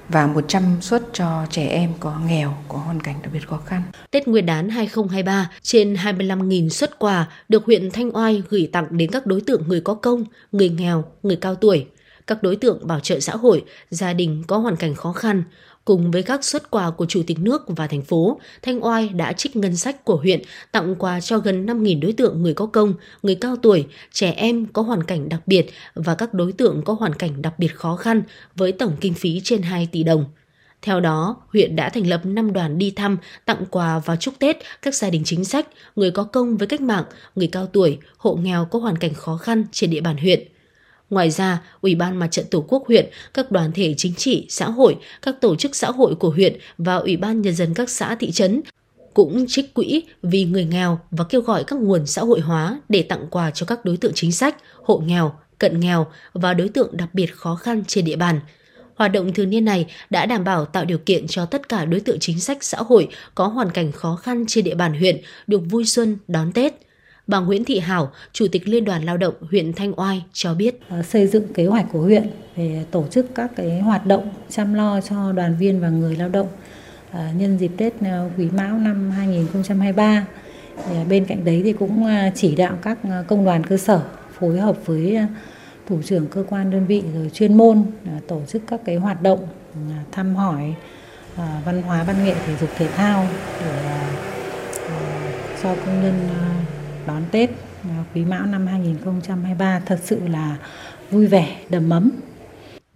và 0.10 0.28
100 0.28 0.64
suất 0.82 1.04
cho 1.14 1.46
trẻ 1.50 1.68
em 1.68 1.90
có 2.00 2.20
nghèo, 2.28 2.54
có 2.68 2.78
hoàn 2.78 3.00
cảnh 3.00 3.16
đặc 3.24 3.34
biệt 3.34 3.48
khó 3.48 3.58
khăn. 3.66 3.82
Tết 4.12 4.28
Nguyên 4.28 4.46
đán 4.46 4.70
2023, 4.70 5.50
trên 5.62 5.94
25.000 5.94 6.70
xuất 6.70 7.00
quà 7.00 7.28
được 7.50 7.66
huyện 7.66 7.92
Thanh 7.92 8.16
Oai 8.16 8.44
gửi 8.50 8.70
tặng 8.72 8.88
đến 8.92 9.12
các 9.12 9.26
đối 9.26 9.42
tượng 9.42 9.68
người 9.68 9.82
có 9.82 9.94
công, 9.94 10.24
người 10.52 10.70
nghèo, 10.70 11.04
người 11.24 11.36
cao 11.36 11.56
tuổi, 11.56 11.86
các 12.28 12.44
đối 12.44 12.56
tượng 12.56 12.88
bảo 12.88 13.00
trợ 13.00 13.20
xã 13.20 13.36
hội, 13.36 13.64
gia 13.90 14.14
đình 14.14 14.44
có 14.48 14.58
hoàn 14.58 14.76
cảnh 14.76 14.96
khó 14.96 15.12
khăn, 15.12 15.44
Cùng 15.86 16.12
với 16.12 16.24
các 16.24 16.44
xuất 16.44 16.72
quà 16.72 16.92
của 16.92 17.06
Chủ 17.06 17.24
tịch 17.28 17.40
nước 17.40 17.64
và 17.68 17.88
thành 17.88 18.02
phố, 18.02 18.40
Thanh 18.62 18.86
Oai 18.86 19.10
đã 19.10 19.34
trích 19.34 19.56
ngân 19.56 19.76
sách 19.76 20.06
của 20.06 20.16
huyện 20.16 20.42
tặng 20.72 20.96
quà 20.96 21.22
cho 21.22 21.38
gần 21.38 21.66
5.000 21.66 22.02
đối 22.02 22.14
tượng 22.14 22.42
người 22.42 22.54
có 22.54 22.66
công, 22.66 22.94
người 23.24 23.36
cao 23.36 23.56
tuổi, 23.62 23.86
trẻ 24.12 24.32
em 24.32 24.66
có 24.66 24.82
hoàn 24.82 25.04
cảnh 25.04 25.30
đặc 25.30 25.42
biệt 25.46 25.66
và 25.94 26.16
các 26.16 26.34
đối 26.34 26.52
tượng 26.52 26.82
có 26.86 26.94
hoàn 26.94 27.14
cảnh 27.14 27.42
đặc 27.42 27.60
biệt 27.60 27.76
khó 27.76 27.96
khăn 27.96 28.24
với 28.56 28.72
tổng 28.72 28.96
kinh 29.02 29.14
phí 29.14 29.42
trên 29.44 29.62
2 29.62 29.90
tỷ 29.92 30.04
đồng. 30.04 30.26
Theo 30.82 31.00
đó, 31.00 31.36
huyện 31.54 31.76
đã 31.76 31.90
thành 31.90 32.08
lập 32.08 32.22
5 32.24 32.54
đoàn 32.54 32.78
đi 32.78 32.92
thăm, 32.92 33.18
tặng 33.46 33.64
quà 33.72 34.00
và 34.00 34.16
chúc 34.16 34.34
Tết 34.40 34.58
các 34.82 34.96
gia 34.96 35.10
đình 35.10 35.22
chính 35.26 35.46
sách, 35.46 35.68
người 35.96 36.12
có 36.12 36.24
công 36.24 36.58
với 36.58 36.68
cách 36.68 36.82
mạng, 36.82 37.04
người 37.36 37.48
cao 37.48 37.68
tuổi, 37.68 37.98
hộ 38.18 38.36
nghèo 38.36 38.66
có 38.66 38.80
hoàn 38.80 38.98
cảnh 38.98 39.14
khó 39.14 39.38
khăn 39.38 39.64
trên 39.72 39.90
địa 39.90 40.02
bàn 40.02 40.18
huyện. 40.18 40.55
Ngoài 41.10 41.30
ra, 41.30 41.62
Ủy 41.82 41.96
ban 41.96 42.20
Mặt 42.20 42.28
trận 42.32 42.46
Tổ 42.52 42.66
quốc 42.68 42.88
huyện, 42.88 43.10
các 43.34 43.52
đoàn 43.52 43.72
thể 43.72 43.94
chính 43.98 44.16
trị, 44.16 44.46
xã 44.50 44.70
hội, 44.70 44.98
các 45.22 45.42
tổ 45.42 45.56
chức 45.56 45.76
xã 45.76 45.92
hội 45.92 46.16
của 46.16 46.30
huyện 46.30 46.58
và 46.78 46.96
Ủy 46.96 47.18
ban 47.18 47.42
Nhân 47.42 47.56
dân 47.56 47.74
các 47.74 47.90
xã 47.90 48.16
thị 48.16 48.32
trấn 48.32 48.62
cũng 49.14 49.46
trích 49.48 49.74
quỹ 49.74 50.04
vì 50.22 50.46
người 50.46 50.66
nghèo 50.66 51.00
và 51.12 51.26
kêu 51.30 51.42
gọi 51.42 51.64
các 51.64 51.80
nguồn 51.80 52.06
xã 52.06 52.22
hội 52.22 52.40
hóa 52.40 52.80
để 52.90 53.02
tặng 53.02 53.28
quà 53.32 53.52
cho 53.52 53.66
các 53.66 53.86
đối 53.86 53.98
tượng 53.98 54.12
chính 54.16 54.32
sách, 54.32 54.56
hộ 54.84 54.98
nghèo, 54.98 55.34
cận 55.60 55.80
nghèo 55.80 56.08
và 56.34 56.54
đối 56.54 56.70
tượng 56.70 56.98
đặc 56.98 57.10
biệt 57.14 57.36
khó 57.36 57.56
khăn 57.56 57.84
trên 57.88 58.06
địa 58.06 58.16
bàn. 58.16 58.40
Hoạt 58.96 59.12
động 59.12 59.34
thường 59.34 59.50
niên 59.50 59.66
này 59.66 59.86
đã 60.10 60.26
đảm 60.26 60.44
bảo 60.44 60.66
tạo 60.66 60.86
điều 60.86 60.98
kiện 60.98 61.28
cho 61.28 61.46
tất 61.46 61.70
cả 61.70 61.86
đối 61.86 62.00
tượng 62.00 62.20
chính 62.20 62.40
sách 62.40 62.64
xã 62.64 62.78
hội 62.78 63.08
có 63.36 63.48
hoàn 63.48 63.72
cảnh 63.72 63.92
khó 63.92 64.16
khăn 64.16 64.46
trên 64.48 64.64
địa 64.64 64.76
bàn 64.76 64.94
huyện 64.94 65.22
được 65.48 65.62
vui 65.70 65.86
xuân 65.86 66.18
đón 66.28 66.52
Tết– 66.52 66.74
Bà 67.28 67.40
Nguyễn 67.40 67.66
Thị 67.66 67.80
Hảo, 67.80 68.12
Chủ 68.34 68.48
tịch 68.52 68.68
Liên 68.68 68.86
đoàn 68.86 69.04
Lao 69.04 69.18
động 69.18 69.34
huyện 69.52 69.74
Thanh 69.74 70.00
Oai 70.00 70.24
cho 70.34 70.54
biết. 70.54 70.80
Ờ, 70.90 71.04
xây 71.04 71.28
dựng 71.28 71.54
kế 71.54 71.66
hoạch 71.66 71.86
của 71.92 72.02
huyện 72.02 72.30
về 72.56 72.86
tổ 72.92 73.06
chức 73.12 73.36
các 73.36 73.52
cái 73.56 73.80
hoạt 73.80 74.06
động 74.06 74.30
chăm 74.50 74.74
lo 74.74 75.02
cho 75.02 75.32
đoàn 75.32 75.56
viên 75.60 75.80
và 75.80 75.90
người 75.90 76.16
lao 76.16 76.30
động 76.30 76.48
ờ, 77.12 77.24
nhân 77.38 77.58
dịp 77.58 77.72
Tết 77.78 77.94
ờ, 78.02 78.30
Quý 78.38 78.50
Mão 78.52 78.78
năm 78.78 79.12
2023. 79.12 80.26
Bên 81.10 81.26
cạnh 81.26 81.46
đấy 81.46 81.62
thì 81.64 81.74
cũng 81.74 82.06
chỉ 82.36 82.56
đạo 82.56 82.78
các 82.82 82.98
công 83.28 83.46
đoàn 83.46 83.64
cơ 83.64 83.78
sở 83.78 84.02
phối 84.40 84.60
hợp 84.60 84.86
với 84.86 85.18
thủ 85.88 86.02
trưởng 86.06 86.28
cơ 86.28 86.44
quan 86.50 86.72
đơn 86.72 86.86
vị 86.86 87.04
rồi 87.14 87.30
chuyên 87.34 87.58
môn 87.58 87.86
tổ 88.28 88.42
chức 88.48 88.62
các 88.68 88.80
cái 88.86 88.96
hoạt 88.96 89.22
động 89.22 89.48
thăm 90.12 90.36
hỏi 90.36 90.74
văn 91.66 91.82
hóa 91.82 92.04
văn 92.04 92.26
nghệ 92.26 92.36
thể 92.46 92.54
dục 92.62 92.70
thể 92.78 92.88
thao 92.88 93.28
để 93.62 94.00
cho 95.64 95.76
công 95.86 96.02
nhân 96.02 96.30
đón 97.08 97.24
Tết 97.32 97.50
à, 97.84 98.04
Quý 98.14 98.26
Mão 98.26 98.46
năm 98.46 98.68
2023 98.68 99.82
thật 99.86 100.00
sự 100.04 100.20
là 100.28 100.58
vui 101.12 101.28
vẻ, 101.28 101.58
đầm 101.70 101.90
ấm. 101.90 102.12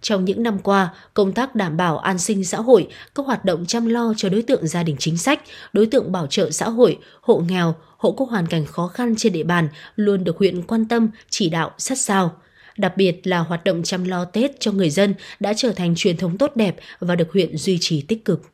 Trong 0.00 0.24
những 0.24 0.42
năm 0.42 0.58
qua, 0.58 0.94
công 1.14 1.32
tác 1.32 1.54
đảm 1.54 1.76
bảo 1.76 1.98
an 1.98 2.18
sinh 2.18 2.44
xã 2.44 2.58
hội, 2.58 2.88
các 3.14 3.26
hoạt 3.26 3.44
động 3.44 3.66
chăm 3.66 3.86
lo 3.86 4.14
cho 4.16 4.28
đối 4.28 4.42
tượng 4.42 4.66
gia 4.66 4.82
đình 4.82 4.96
chính 4.98 5.16
sách, 5.16 5.40
đối 5.72 5.86
tượng 5.86 6.12
bảo 6.12 6.26
trợ 6.26 6.50
xã 6.50 6.68
hội, 6.68 6.98
hộ 7.20 7.42
nghèo, 7.48 7.74
hộ 7.96 8.12
có 8.12 8.24
hoàn 8.24 8.46
cảnh 8.46 8.66
khó 8.66 8.86
khăn 8.86 9.14
trên 9.16 9.32
địa 9.32 9.44
bàn 9.44 9.68
luôn 9.96 10.24
được 10.24 10.38
huyện 10.38 10.62
quan 10.62 10.84
tâm, 10.84 11.08
chỉ 11.30 11.48
đạo 11.48 11.70
sát 11.78 11.98
sao. 11.98 12.32
Đặc 12.76 12.96
biệt 12.96 13.26
là 13.26 13.38
hoạt 13.38 13.64
động 13.64 13.82
chăm 13.82 14.04
lo 14.04 14.24
Tết 14.24 14.60
cho 14.60 14.72
người 14.72 14.90
dân 14.90 15.14
đã 15.40 15.52
trở 15.56 15.72
thành 15.72 15.94
truyền 15.94 16.16
thống 16.16 16.38
tốt 16.38 16.52
đẹp 16.54 16.76
và 17.00 17.16
được 17.16 17.32
huyện 17.32 17.56
duy 17.56 17.78
trì 17.80 18.02
tích 18.02 18.24
cực. 18.24 18.50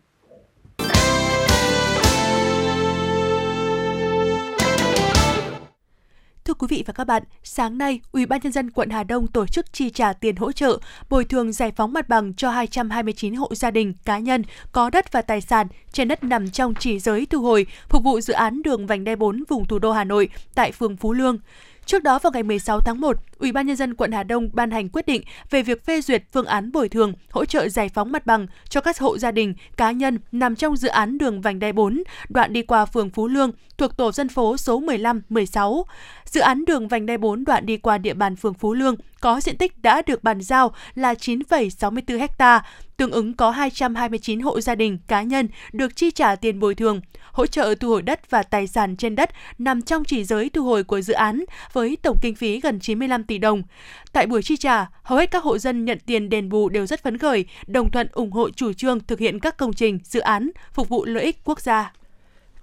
Quý 6.59 6.67
vị 6.71 6.85
và 6.87 6.93
các 6.93 7.05
bạn, 7.05 7.23
sáng 7.43 7.79
nay, 7.79 8.01
Ủy 8.13 8.27
ban 8.27 8.41
nhân 8.43 8.53
dân 8.53 8.71
quận 8.71 8.91
Hà 8.91 9.05
Đông 9.05 9.27
tổ 9.27 9.47
chức 9.47 9.73
chi 9.73 9.91
trả 9.91 10.13
tiền 10.13 10.37
hỗ 10.37 10.53
trợ 10.53 10.79
bồi 11.11 11.25
thường 11.25 11.53
giải 11.53 11.73
phóng 11.77 11.93
mặt 11.93 12.09
bằng 12.09 12.35
cho 12.35 12.51
229 12.51 13.35
hộ 13.35 13.55
gia 13.55 13.71
đình, 13.71 13.95
cá 14.05 14.19
nhân 14.19 14.43
có 14.73 14.91
đất 14.91 15.13
và 15.13 15.23
tài 15.23 15.41
sản 15.41 15.67
trên 15.93 16.09
đất 16.09 16.25
nằm 16.25 16.51
trong 16.51 16.75
chỉ 16.75 16.99
giới 16.99 17.27
thu 17.27 17.43
hồi 17.43 17.67
phục 17.89 18.05
vụ 18.05 18.21
dự 18.21 18.33
án 18.33 18.63
đường 18.63 18.87
vành 18.87 19.05
đai 19.05 19.17
4 19.17 19.45
vùng 19.49 19.65
thủ 19.65 19.79
đô 19.79 19.93
Hà 19.93 20.05
Nội 20.05 20.29
tại 20.55 20.73
phường 20.73 20.97
Phú 20.97 21.13
Lương. 21.13 21.39
Trước 21.87 22.03
đó 22.03 22.19
vào 22.19 22.33
ngày 22.33 22.43
16 22.43 22.81
tháng 22.81 23.01
1, 23.01 23.17
Ủy 23.39 23.53
ban 23.53 23.67
nhân 23.67 23.77
dân 23.77 23.95
quận 23.95 24.13
Hà 24.13 24.23
Đông 24.23 24.51
ban 24.53 24.71
hành 24.71 24.89
quyết 24.89 25.07
định 25.07 25.23
về 25.51 25.63
việc 25.63 25.85
phê 25.85 26.01
duyệt 26.01 26.23
phương 26.33 26.47
án 26.47 26.73
bồi 26.73 26.89
thường, 26.89 27.13
hỗ 27.31 27.45
trợ 27.45 27.69
giải 27.69 27.89
phóng 27.89 28.13
mặt 28.13 28.27
bằng 28.27 28.47
cho 28.69 28.81
các 28.81 28.99
hộ 28.99 29.19
gia 29.19 29.31
đình, 29.31 29.55
cá 29.77 29.91
nhân 29.91 30.19
nằm 30.33 30.57
trong 30.57 30.77
dự 30.77 30.89
án 30.89 31.19
đường 31.19 31.41
vành 31.41 31.59
đai 31.59 31.73
4, 31.73 32.03
đoạn 32.29 32.53
đi 32.53 32.63
qua 32.63 32.85
phường 32.85 33.11
Phú 33.11 33.29
Lương, 33.29 33.51
thuộc 33.79 33.97
tổ 33.97 34.13
dân 34.13 34.29
phố 34.29 34.57
số 34.57 34.81
15, 34.81 35.23
16. 35.29 35.87
Dự 36.25 36.41
án 36.41 36.65
đường 36.65 36.89
vành 36.89 37.07
đai 37.07 37.19
4 37.19 37.45
đoạn 37.45 37.67
đi 37.67 37.77
qua 37.77 37.99
địa 37.99 38.15
bàn 38.15 38.37
phường 38.37 38.55
Phú 38.55 38.75
Lương 38.75 38.97
có 39.21 39.41
diện 39.41 39.57
tích 39.57 39.83
đã 39.83 40.03
được 40.07 40.25
bàn 40.25 40.43
giao 40.43 40.75
là 40.95 41.15
9,64 41.15 42.29
ha, 42.39 42.65
tương 42.97 43.11
ứng 43.11 43.35
có 43.35 43.51
229 43.51 44.41
hộ 44.41 44.61
gia 44.61 44.75
đình, 44.75 44.99
cá 45.07 45.23
nhân 45.23 45.49
được 45.73 45.97
chi 45.97 46.11
trả 46.11 46.37
tiền 46.37 46.61
bồi 46.61 46.75
thường, 46.75 47.01
hỗ 47.33 47.47
trợ 47.47 47.75
thu 47.81 47.89
hồi 47.89 48.03
đất 48.03 48.31
và 48.31 48.43
tài 48.43 48.67
sản 48.67 48.97
trên 48.97 49.17
đất 49.17 49.31
nằm 49.59 49.83
trong 49.83 50.05
chỉ 50.05 50.25
giới 50.25 50.51
thu 50.51 50.65
hồi 50.65 50.85
của 50.85 51.01
dự 51.01 51.15
án 51.15 51.45
với 51.73 51.97
tổng 52.03 52.17
kinh 52.23 52.35
phí 52.35 52.61
gần 52.61 52.81
95 52.81 53.25
tỷ 53.25 53.39
đồng. 53.39 53.63
Tại 54.13 54.27
buổi 54.27 54.43
chi 54.43 54.57
trả, 54.57 54.87
hầu 55.03 55.19
hết 55.19 55.31
các 55.31 55.43
hộ 55.43 55.59
dân 55.59 55.85
nhận 55.85 55.99
tiền 56.07 56.29
đền 56.29 56.49
bù 56.49 56.69
đều 56.69 56.87
rất 56.87 57.03
phấn 57.03 57.19
khởi, 57.19 57.45
đồng 57.67 57.91
thuận 57.91 58.09
ủng 58.13 58.33
hộ 58.33 58.51
chủ 58.51 58.73
trương 58.73 59.01
thực 59.01 59.19
hiện 59.19 59.41
các 59.41 59.57
công 59.57 59.73
trình, 59.73 59.99
dự 60.05 60.21
án 60.21 60.51
phục 60.73 60.89
vụ 60.89 61.05
lợi 61.05 61.25
ích 61.25 61.39
quốc 61.45 61.61
gia. 61.61 61.93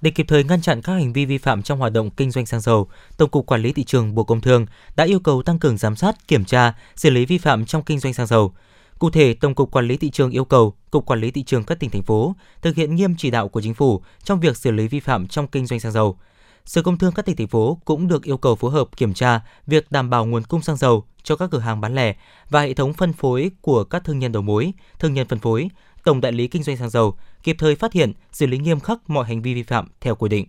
Để 0.02 0.12
kịp 0.12 0.26
thời 0.28 0.44
ngăn 0.44 0.62
chặn 0.62 0.82
các 0.82 0.94
hành 0.94 1.14
vi 1.14 1.26
vi 1.26 1.38
phạm 1.38 1.64
trong 1.64 1.80
hoạt 1.80 1.94
động 1.94 2.10
kinh 2.10 2.32
doanh 2.32 2.46
xăng 2.46 2.62
dầu, 2.62 2.88
Tổng 3.18 3.30
cục 3.30 3.46
Quản 3.46 3.62
lý 3.62 3.74
thị 3.74 3.84
trường 3.84 4.16
Bộ 4.16 4.24
Công 4.24 4.42
Thương 4.42 4.66
đã 4.96 5.04
yêu 5.04 5.20
cầu 5.20 5.44
tăng 5.44 5.60
cường 5.60 5.78
giám 5.78 5.96
sát, 5.96 6.28
kiểm 6.28 6.46
tra, 6.46 6.74
xử 6.96 7.10
lý 7.10 7.26
vi 7.26 7.38
phạm 7.38 7.66
trong 7.66 7.84
kinh 7.84 8.00
doanh 8.00 8.14
xăng 8.14 8.28
dầu. 8.28 8.54
Cụ 9.04 9.10
thể, 9.10 9.34
Tổng 9.34 9.56
cục 9.56 9.72
Quản 9.72 9.88
lý 9.88 9.98
thị 9.98 10.10
trường 10.10 10.32
yêu 10.32 10.46
cầu 10.46 10.74
Cục 10.92 11.06
Quản 11.06 11.20
lý 11.20 11.32
thị 11.32 11.44
trường 11.44 11.64
các 11.64 11.80
tỉnh 11.80 11.90
thành 11.90 12.04
phố 12.04 12.36
thực 12.62 12.76
hiện 12.76 12.96
nghiêm 12.96 13.16
chỉ 13.18 13.32
đạo 13.32 13.48
của 13.48 13.62
chính 13.62 13.74
phủ 13.74 14.02
trong 14.24 14.40
việc 14.40 14.58
xử 14.58 14.72
lý 14.72 14.88
vi 14.88 15.00
phạm 15.00 15.28
trong 15.28 15.48
kinh 15.48 15.66
doanh 15.66 15.80
xăng 15.80 15.92
dầu. 15.92 16.18
Sở 16.66 16.82
Công 16.82 16.98
Thương 16.98 17.14
các 17.14 17.26
tỉnh 17.26 17.36
thành 17.36 17.48
phố 17.48 17.78
cũng 17.86 18.08
được 18.08 18.24
yêu 18.24 18.38
cầu 18.38 18.56
phối 18.56 18.72
hợp 18.72 18.98
kiểm 18.98 19.14
tra 19.14 19.42
việc 19.68 19.92
đảm 19.92 20.10
bảo 20.10 20.26
nguồn 20.26 20.44
cung 20.44 20.62
xăng 20.62 20.78
dầu 20.78 21.04
cho 21.24 21.36
các 21.36 21.50
cửa 21.52 21.60
hàng 21.60 21.82
bán 21.82 21.96
lẻ 21.96 22.16
và 22.50 22.62
hệ 22.62 22.74
thống 22.74 22.94
phân 22.94 23.14
phối 23.14 23.52
của 23.62 23.84
các 23.84 24.04
thương 24.04 24.20
nhân 24.20 24.32
đầu 24.32 24.42
mối, 24.42 24.74
thương 25.00 25.14
nhân 25.14 25.28
phân 25.28 25.40
phối, 25.40 25.70
tổng 26.04 26.22
đại 26.22 26.32
lý 26.32 26.48
kinh 26.48 26.64
doanh 26.64 26.78
xăng 26.78 26.90
dầu, 26.90 27.18
kịp 27.44 27.56
thời 27.60 27.76
phát 27.76 27.94
hiện, 27.94 28.14
xử 28.32 28.46
lý 28.46 28.58
nghiêm 28.58 28.80
khắc 28.80 29.10
mọi 29.10 29.26
hành 29.26 29.42
vi 29.42 29.54
vi 29.54 29.64
phạm 29.64 29.88
theo 30.02 30.16
quy 30.16 30.30
định. 30.30 30.48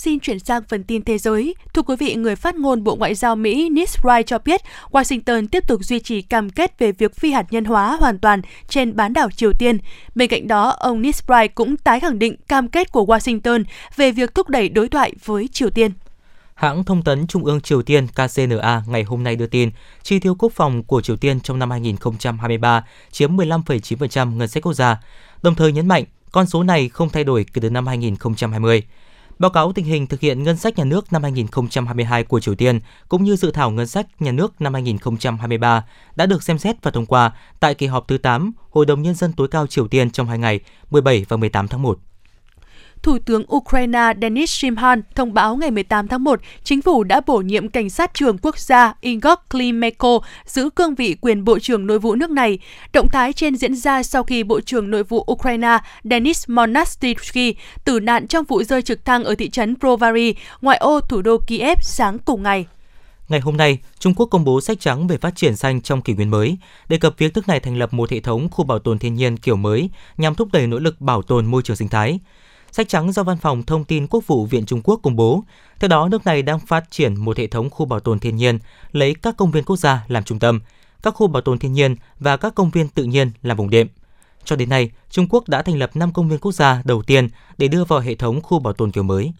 Xin 0.00 0.20
chuyển 0.20 0.38
sang 0.38 0.62
phần 0.68 0.84
tin 0.84 1.02
thế 1.04 1.18
giới. 1.18 1.54
Thưa 1.74 1.82
quý 1.82 1.96
vị, 1.98 2.14
người 2.14 2.36
phát 2.36 2.54
ngôn 2.54 2.84
Bộ 2.84 2.96
Ngoại 2.96 3.14
giao 3.14 3.36
Mỹ 3.36 3.68
Ned 3.68 3.96
Wright 4.02 4.22
cho 4.22 4.38
biết 4.38 4.60
Washington 4.90 5.46
tiếp 5.46 5.64
tục 5.68 5.80
duy 5.84 6.00
trì 6.00 6.22
cam 6.22 6.50
kết 6.50 6.78
về 6.78 6.92
việc 6.92 7.16
phi 7.16 7.30
hạt 7.30 7.46
nhân 7.50 7.64
hóa 7.64 7.96
hoàn 8.00 8.18
toàn 8.18 8.42
trên 8.68 8.96
bán 8.96 9.12
đảo 9.12 9.30
Triều 9.30 9.52
Tiên. 9.52 9.78
Bên 10.14 10.28
cạnh 10.28 10.48
đó, 10.48 10.70
ông 10.70 11.02
Ned 11.02 11.20
Wright 11.26 11.48
cũng 11.54 11.76
tái 11.76 12.00
khẳng 12.00 12.18
định 12.18 12.36
cam 12.48 12.68
kết 12.68 12.92
của 12.92 13.04
Washington 13.04 13.64
về 13.96 14.12
việc 14.12 14.34
thúc 14.34 14.48
đẩy 14.48 14.68
đối 14.68 14.88
thoại 14.88 15.12
với 15.24 15.48
Triều 15.52 15.70
Tiên. 15.70 15.92
Hãng 16.54 16.84
thông 16.84 17.02
tấn 17.02 17.26
Trung 17.26 17.44
ương 17.44 17.60
Triều 17.60 17.82
Tiên 17.82 18.06
KCNA 18.06 18.82
ngày 18.86 19.02
hôm 19.02 19.24
nay 19.24 19.36
đưa 19.36 19.46
tin, 19.46 19.70
chi 20.02 20.18
tiêu 20.18 20.34
quốc 20.38 20.52
phòng 20.52 20.82
của 20.82 21.00
Triều 21.00 21.16
Tiên 21.16 21.40
trong 21.40 21.58
năm 21.58 21.70
2023 21.70 22.84
chiếm 23.10 23.36
15,9% 23.36 24.36
ngân 24.36 24.48
sách 24.48 24.62
quốc 24.62 24.74
gia, 24.74 24.96
đồng 25.42 25.54
thời 25.54 25.72
nhấn 25.72 25.88
mạnh 25.88 26.04
con 26.32 26.46
số 26.46 26.62
này 26.62 26.88
không 26.88 27.08
thay 27.08 27.24
đổi 27.24 27.46
kể 27.52 27.60
từ 27.60 27.70
năm 27.70 27.86
2020. 27.86 28.82
Báo 29.40 29.50
cáo 29.50 29.72
tình 29.72 29.84
hình 29.84 30.06
thực 30.06 30.20
hiện 30.20 30.42
ngân 30.42 30.56
sách 30.56 30.78
nhà 30.78 30.84
nước 30.84 31.12
năm 31.12 31.22
2022 31.22 32.24
của 32.24 32.40
Triều 32.40 32.54
Tiên 32.54 32.80
cũng 33.08 33.24
như 33.24 33.36
dự 33.36 33.50
thảo 33.50 33.70
ngân 33.70 33.86
sách 33.86 34.06
nhà 34.22 34.32
nước 34.32 34.60
năm 34.60 34.74
2023 34.74 35.84
đã 36.16 36.26
được 36.26 36.42
xem 36.42 36.58
xét 36.58 36.76
và 36.82 36.90
thông 36.90 37.06
qua 37.06 37.32
tại 37.60 37.74
kỳ 37.74 37.86
họp 37.86 38.08
thứ 38.08 38.18
8 38.18 38.52
Hội 38.70 38.86
đồng 38.86 39.02
Nhân 39.02 39.14
dân 39.14 39.32
tối 39.32 39.48
cao 39.48 39.66
Triều 39.66 39.88
Tiên 39.88 40.10
trong 40.10 40.26
hai 40.26 40.38
ngày 40.38 40.60
17 40.90 41.24
và 41.28 41.36
18 41.36 41.68
tháng 41.68 41.82
1. 41.82 41.98
Thủ 43.02 43.18
tướng 43.18 43.44
Ukraine 43.56 44.12
Denis 44.22 44.50
Shimhan 44.50 45.02
thông 45.14 45.34
báo 45.34 45.56
ngày 45.56 45.70
18 45.70 46.08
tháng 46.08 46.24
1, 46.24 46.40
chính 46.64 46.82
phủ 46.82 47.04
đã 47.04 47.20
bổ 47.26 47.38
nhiệm 47.38 47.68
cảnh 47.68 47.90
sát 47.90 48.14
trưởng 48.14 48.38
quốc 48.38 48.58
gia 48.58 48.94
Igor 49.00 49.34
Klimenko 49.50 50.18
giữ 50.46 50.70
cương 50.70 50.94
vị 50.94 51.16
quyền 51.20 51.44
Bộ 51.44 51.58
trưởng 51.58 51.86
Nội 51.86 51.98
vụ 51.98 52.14
nước 52.14 52.30
này. 52.30 52.58
Động 52.92 53.08
thái 53.08 53.32
trên 53.32 53.56
diễn 53.56 53.74
ra 53.74 54.02
sau 54.02 54.22
khi 54.22 54.44
Bộ 54.44 54.60
trưởng 54.60 54.90
Nội 54.90 55.02
vụ 55.02 55.24
Ukraine 55.32 55.78
Denis 56.04 56.44
Monastiriski 56.48 57.56
tử 57.84 58.00
nạn 58.00 58.26
trong 58.26 58.44
vụ 58.44 58.62
rơi 58.62 58.82
trực 58.82 59.04
thăng 59.04 59.24
ở 59.24 59.34
thị 59.34 59.50
trấn 59.50 59.74
Brovary, 59.80 60.34
ngoại 60.60 60.78
ô 60.78 61.00
thủ 61.00 61.22
đô 61.22 61.38
Kiev 61.46 61.78
sáng 61.82 62.18
cùng 62.18 62.42
ngày. 62.42 62.66
Ngày 63.28 63.40
hôm 63.40 63.56
nay, 63.56 63.78
Trung 63.98 64.14
Quốc 64.14 64.26
công 64.26 64.44
bố 64.44 64.60
sách 64.60 64.80
trắng 64.80 65.06
về 65.06 65.16
phát 65.16 65.36
triển 65.36 65.56
xanh 65.56 65.80
trong 65.80 66.02
kỷ 66.02 66.14
nguyên 66.14 66.30
mới, 66.30 66.58
đề 66.88 66.98
cập 66.98 67.14
việc 67.18 67.32
nước 67.34 67.48
này 67.48 67.60
thành 67.60 67.76
lập 67.76 67.92
một 67.92 68.10
hệ 68.10 68.20
thống 68.20 68.48
khu 68.50 68.64
bảo 68.64 68.78
tồn 68.78 68.98
thiên 68.98 69.14
nhiên 69.14 69.36
kiểu 69.36 69.56
mới 69.56 69.90
nhằm 70.16 70.34
thúc 70.34 70.48
đẩy 70.52 70.66
nỗ 70.66 70.78
lực 70.78 71.00
bảo 71.00 71.22
tồn 71.22 71.46
môi 71.46 71.62
trường 71.62 71.76
sinh 71.76 71.88
thái. 71.88 72.18
Sách 72.72 72.88
trắng 72.88 73.12
do 73.12 73.22
Văn 73.22 73.36
phòng 73.36 73.62
Thông 73.62 73.84
tin 73.84 74.06
Quốc 74.06 74.26
vụ 74.26 74.46
Viện 74.46 74.66
Trung 74.66 74.80
Quốc 74.84 75.00
công 75.02 75.16
bố. 75.16 75.44
Theo 75.78 75.88
đó, 75.88 76.08
nước 76.08 76.26
này 76.26 76.42
đang 76.42 76.60
phát 76.60 76.90
triển 76.90 77.16
một 77.16 77.38
hệ 77.38 77.46
thống 77.46 77.70
khu 77.70 77.86
bảo 77.86 78.00
tồn 78.00 78.18
thiên 78.18 78.36
nhiên, 78.36 78.58
lấy 78.92 79.14
các 79.14 79.36
công 79.36 79.50
viên 79.50 79.64
quốc 79.64 79.76
gia 79.76 80.04
làm 80.08 80.24
trung 80.24 80.38
tâm, 80.38 80.60
các 81.02 81.14
khu 81.14 81.26
bảo 81.26 81.40
tồn 81.40 81.58
thiên 81.58 81.72
nhiên 81.72 81.96
và 82.18 82.36
các 82.36 82.54
công 82.54 82.70
viên 82.70 82.88
tự 82.88 83.04
nhiên 83.04 83.30
làm 83.42 83.56
vùng 83.56 83.70
đệm. 83.70 83.88
Cho 84.44 84.56
đến 84.56 84.68
nay, 84.68 84.90
Trung 85.10 85.26
Quốc 85.30 85.48
đã 85.48 85.62
thành 85.62 85.78
lập 85.78 85.96
5 85.96 86.12
công 86.12 86.28
viên 86.28 86.38
quốc 86.38 86.52
gia 86.52 86.82
đầu 86.84 87.02
tiên 87.02 87.28
để 87.58 87.68
đưa 87.68 87.84
vào 87.84 88.00
hệ 88.00 88.14
thống 88.14 88.40
khu 88.40 88.58
bảo 88.58 88.72
tồn 88.72 88.90
kiểu 88.90 89.02
mới. 89.02 89.32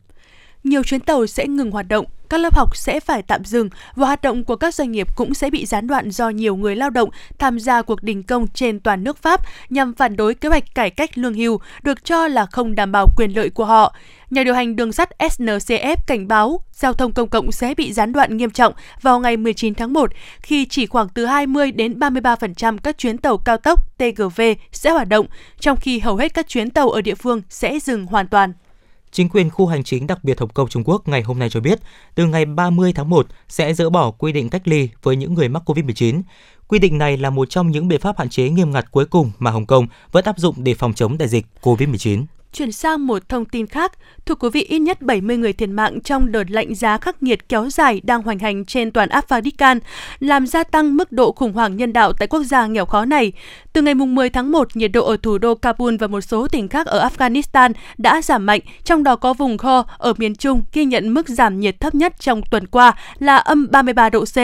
Nhiều 0.65 0.83
chuyến 0.83 1.01
tàu 1.01 1.27
sẽ 1.27 1.47
ngừng 1.47 1.71
hoạt 1.71 1.89
động, 1.89 2.07
các 2.29 2.41
lớp 2.41 2.55
học 2.55 2.77
sẽ 2.77 3.01
phải 3.01 3.23
tạm 3.23 3.45
dừng 3.45 3.69
và 3.95 4.07
hoạt 4.07 4.23
động 4.23 4.45
của 4.45 4.57
các 4.57 4.75
doanh 4.75 4.93
nghiệp 4.93 5.07
cũng 5.17 5.35
sẽ 5.35 5.51
bị 5.51 5.67
gián 5.67 5.87
đoạn 5.87 6.11
do 6.11 6.29
nhiều 6.29 6.57
người 6.57 6.77
lao 6.77 6.91
động 6.91 7.11
tham 7.39 7.61
gia 7.61 7.83
cuộc 7.83 8.03
đình 8.03 8.23
công 8.23 8.47
trên 8.49 8.81
toàn 8.81 9.05
nước 9.05 9.19
Pháp 9.19 9.41
nhằm 9.71 9.95
phản 9.95 10.17
đối 10.17 10.35
kế 10.35 10.49
hoạch 10.49 10.75
cải 10.75 10.91
cách 10.91 11.19
lương 11.19 11.35
hưu 11.35 11.61
được 11.83 12.05
cho 12.05 12.29
là 12.29 12.47
không 12.47 12.75
đảm 12.75 12.93
bảo 12.93 13.07
quyền 13.17 13.37
lợi 13.37 13.51
của 13.51 13.65
họ. 13.65 13.95
Nhà 14.31 14.45
điều 14.45 14.55
hành 14.55 14.77
đường 14.77 14.93
sắt 14.93 15.19
SNCF 15.19 15.97
cảnh 16.07 16.29
báo 16.29 16.61
giao 16.73 16.93
thông 16.93 17.13
công 17.13 17.29
cộng 17.29 17.53
sẽ 17.53 17.75
bị 17.75 17.93
gián 17.93 18.13
đoạn 18.13 18.37
nghiêm 18.37 18.51
trọng 18.51 18.73
vào 19.03 19.21
ngày 19.21 19.37
19 19.37 19.75
tháng 19.75 19.93
1 19.93 20.11
khi 20.43 20.67
chỉ 20.67 20.87
khoảng 20.87 21.09
từ 21.09 21.27
20 21.27 21.73
đến 21.73 21.99
33% 21.99 22.79
các 22.79 22.99
chuyến 22.99 23.19
tàu 23.19 23.39
cao 23.39 23.57
tốc 23.57 23.99
TGV 23.99 24.43
sẽ 24.73 24.91
hoạt 24.91 25.09
động, 25.09 25.27
trong 25.61 25.77
khi 25.77 25.99
hầu 25.99 26.17
hết 26.17 26.35
các 26.35 26.49
chuyến 26.49 26.71
tàu 26.71 26.91
ở 26.91 27.01
địa 27.01 27.15
phương 27.15 27.43
sẽ 27.49 27.79
dừng 27.81 28.07
hoàn 28.07 28.29
toàn. 28.29 28.53
Chính 29.13 29.29
quyền 29.29 29.51
khu 29.51 29.67
hành 29.67 29.85
chính 29.85 30.07
đặc 30.07 30.25
biệt 30.25 30.41
Hồng 30.41 30.49
Kông 30.49 30.69
Trung 30.69 30.83
Quốc 30.85 31.09
ngày 31.09 31.23
hôm 31.23 31.39
nay 31.39 31.51
cho 31.51 31.61
biết, 31.61 31.79
từ 32.15 32.27
ngày 32.27 32.45
30 32.45 32.93
tháng 32.93 33.11
1 33.11 33.27
sẽ 33.49 33.75
dỡ 33.75 33.91
bỏ 33.91 34.11
quy 34.11 34.33
định 34.33 34.49
cách 34.49 34.69
ly 34.69 34.89
với 35.03 35.17
những 35.17 35.35
người 35.35 35.49
mắc 35.49 35.63
COVID-19. 35.67 36.23
Quy 36.69 36.79
định 36.79 36.99
này 36.99 37.17
là 37.17 37.31
một 37.31 37.51
trong 37.51 37.71
những 37.71 37.89
biện 37.89 38.01
pháp 38.01 38.19
hạn 38.19 38.29
chế 38.29 38.49
nghiêm 38.49 38.71
ngặt 38.71 38.91
cuối 38.91 39.07
cùng 39.07 39.31
mà 39.39 39.51
Hồng 39.51 39.67
Kông 39.67 39.87
vẫn 40.13 40.25
áp 40.25 40.39
dụng 40.39 40.55
để 40.59 40.75
phòng 40.75 40.95
chống 40.95 41.19
đại 41.19 41.29
dịch 41.29 41.47
COVID-19. 41.63 42.25
Chuyển 42.53 42.73
sang 42.73 43.07
một 43.07 43.29
thông 43.29 43.45
tin 43.45 43.67
khác, 43.67 43.93
thưa 44.27 44.35
quý 44.35 44.49
vị, 44.53 44.63
ít 44.63 44.79
nhất 44.79 45.03
70 45.03 45.37
người 45.37 45.53
thiệt 45.53 45.69
mạng 45.69 46.01
trong 46.01 46.33
đợt 46.33 46.51
lạnh 46.51 46.75
giá 46.75 46.99
khắc 46.99 47.23
nghiệt 47.23 47.49
kéo 47.49 47.71
dài 47.71 48.01
đang 48.05 48.23
hoành 48.23 48.39
hành 48.39 48.65
trên 48.65 48.91
toàn 48.91 49.09
Afghanistan, 49.09 49.79
làm 50.21 50.47
gia 50.47 50.65
tăng 50.65 50.97
mức 50.97 51.13
độ 51.13 51.33
khủng 51.33 51.53
hoảng 51.53 51.77
nhân 51.77 51.93
đạo 51.93 52.13
tại 52.13 52.29
quốc 52.29 52.43
gia 52.43 52.67
nghèo 52.67 52.87
khó 52.87 53.05
này. 53.05 53.33
Từ 53.73 53.83
ngày 53.83 53.95
10 53.95 54.31
tháng 54.31 54.53
1, 54.53 54.77
nhiệt 54.77 54.93
độ 54.93 55.07
ở 55.07 55.17
thủ 55.23 55.39
đô 55.39 55.55
Kabul 55.55 55.97
và 55.97 56.07
một 56.07 56.21
số 56.21 56.49
tỉnh 56.49 56.69
khác 56.69 56.87
ở 56.87 57.09
Afghanistan 57.09 57.73
đã 57.99 58.23
giảm 58.23 58.47
mạnh, 58.47 58.61
trong 58.85 59.03
đó 59.03 59.17
có 59.17 59.35
vùng 59.35 59.59
Kho 59.59 59.85
ở 59.99 60.13
miền 60.19 60.35
Trung 60.35 60.63
ghi 60.73 60.85
nhận 60.85 61.15
mức 61.15 61.29
giảm 61.29 61.61
nhiệt 61.61 61.81
thấp 61.81 61.95
nhất 61.95 62.15
trong 62.21 62.43
tuần 62.51 62.67
qua 62.67 62.95
là 63.19 63.37
âm 63.37 63.71
33 63.71 64.11
độ 64.11 64.25
C. 64.25 64.37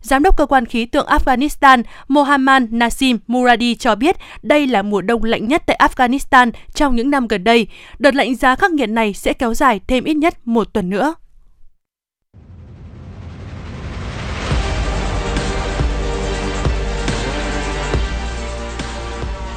Giám 0.00 0.22
đốc 0.22 0.36
cơ 0.36 0.46
quan 0.46 0.66
khí 0.66 0.86
tượng 0.86 1.06
Afghanistan 1.06 1.82
Mohammad 2.08 2.62
Nasim 2.70 3.18
Muradi 3.26 3.74
cho 3.74 3.94
biết 3.94 4.16
đây 4.42 4.66
là 4.66 4.82
mùa 4.82 5.00
đông 5.00 5.24
lạnh 5.24 5.48
nhất 5.48 5.62
tại 5.66 5.80
Afghanistan 5.88 6.50
trong 6.74 6.96
những 6.96 7.10
năm 7.10 7.28
gần 7.28 7.44
đây. 7.44 7.47
Đợt 7.98 8.14
lạnh 8.14 8.36
giá 8.36 8.56
khắc 8.56 8.70
nghiệt 8.70 8.88
này 8.88 9.12
sẽ 9.12 9.32
kéo 9.32 9.54
dài 9.54 9.80
thêm 9.86 10.04
ít 10.04 10.14
nhất 10.14 10.34
một 10.44 10.72
tuần 10.72 10.90
nữa. 10.90 11.14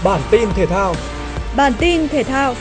Bản 0.04 0.21
tin 0.32 0.49
thể 0.56 0.65
thao 0.65 0.95
Bản 1.56 1.73
tin 1.80 2.08
thể 2.08 2.23
thao 2.23 2.56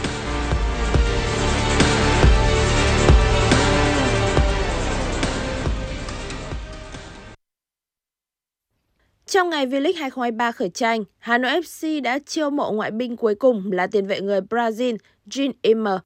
Trong 9.30 9.50
ngày 9.50 9.66
V-League 9.66 9.96
2023 9.96 10.52
khởi 10.52 10.68
tranh, 10.68 11.04
Hà 11.18 11.38
Nội 11.38 11.50
FC 11.50 12.02
đã 12.02 12.18
chiêu 12.18 12.50
mộ 12.50 12.72
ngoại 12.72 12.90
binh 12.90 13.16
cuối 13.16 13.34
cùng 13.34 13.72
là 13.72 13.86
tiền 13.86 14.06
vệ 14.06 14.20
người 14.20 14.40
Brazil 14.40 14.96
Jean 15.26 15.52
Immer. 15.62 15.98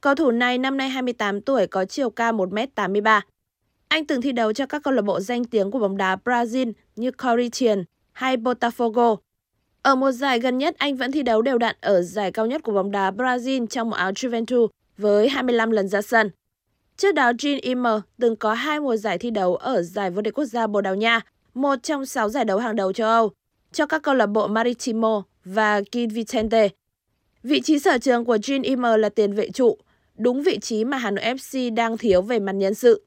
Cầu 0.00 0.14
thủ 0.14 0.30
này 0.30 0.58
năm 0.58 0.76
nay 0.76 0.88
28 0.88 1.40
tuổi 1.40 1.66
có 1.66 1.84
chiều 1.84 2.10
cao 2.10 2.32
1m83. 2.32 3.20
Anh 3.88 4.06
từng 4.06 4.22
thi 4.22 4.32
đấu 4.32 4.52
cho 4.52 4.66
các 4.66 4.82
câu 4.82 4.94
lạc 4.94 5.02
bộ 5.02 5.20
danh 5.20 5.44
tiếng 5.44 5.70
của 5.70 5.78
bóng 5.78 5.96
đá 5.96 6.16
Brazil 6.24 6.72
như 6.96 7.10
Corinthians 7.10 7.84
hay 8.12 8.36
Botafogo. 8.36 9.16
Ở 9.82 9.94
một 9.94 10.10
giải 10.10 10.40
gần 10.40 10.58
nhất, 10.58 10.74
anh 10.78 10.96
vẫn 10.96 11.12
thi 11.12 11.22
đấu 11.22 11.42
đều 11.42 11.58
đặn 11.58 11.76
ở 11.80 12.02
giải 12.02 12.32
cao 12.32 12.46
nhất 12.46 12.62
của 12.62 12.72
bóng 12.72 12.90
đá 12.90 13.10
Brazil 13.10 13.66
trong 13.66 13.90
một 13.90 13.96
áo 13.96 14.12
Juventus 14.12 14.68
với 14.98 15.28
25 15.28 15.70
lần 15.70 15.88
ra 15.88 16.02
sân. 16.02 16.30
Trước 16.96 17.14
đó, 17.14 17.32
Jean 17.32 17.58
Immer 17.62 18.00
từng 18.18 18.36
có 18.36 18.54
hai 18.54 18.80
mùa 18.80 18.96
giải 18.96 19.18
thi 19.18 19.30
đấu 19.30 19.56
ở 19.56 19.82
giải 19.82 20.10
vô 20.10 20.22
địch 20.22 20.34
quốc 20.34 20.44
gia 20.44 20.66
Bồ 20.66 20.80
Đào 20.80 20.94
Nha 20.94 21.20
một 21.56 21.82
trong 21.82 22.06
sáu 22.06 22.28
giải 22.28 22.44
đấu 22.44 22.58
hàng 22.58 22.76
đầu 22.76 22.92
châu 22.92 23.08
Âu, 23.08 23.30
cho 23.72 23.86
các 23.86 24.02
câu 24.02 24.14
lạc 24.14 24.26
bộ 24.26 24.46
Maritimo 24.46 25.22
và 25.44 25.80
Gil 25.92 26.06
Vicente. 26.06 26.68
Vị 27.42 27.60
trí 27.60 27.78
sở 27.78 27.98
trường 27.98 28.24
của 28.24 28.36
Jean 28.36 28.62
Imer 28.62 29.00
là 29.00 29.08
tiền 29.08 29.32
vệ 29.32 29.50
trụ, 29.50 29.78
đúng 30.16 30.42
vị 30.42 30.58
trí 30.58 30.84
mà 30.84 30.96
Hà 30.96 31.10
Nội 31.10 31.24
FC 31.24 31.74
đang 31.74 31.98
thiếu 31.98 32.22
về 32.22 32.38
mặt 32.38 32.52
nhân 32.52 32.74
sự. 32.74 33.06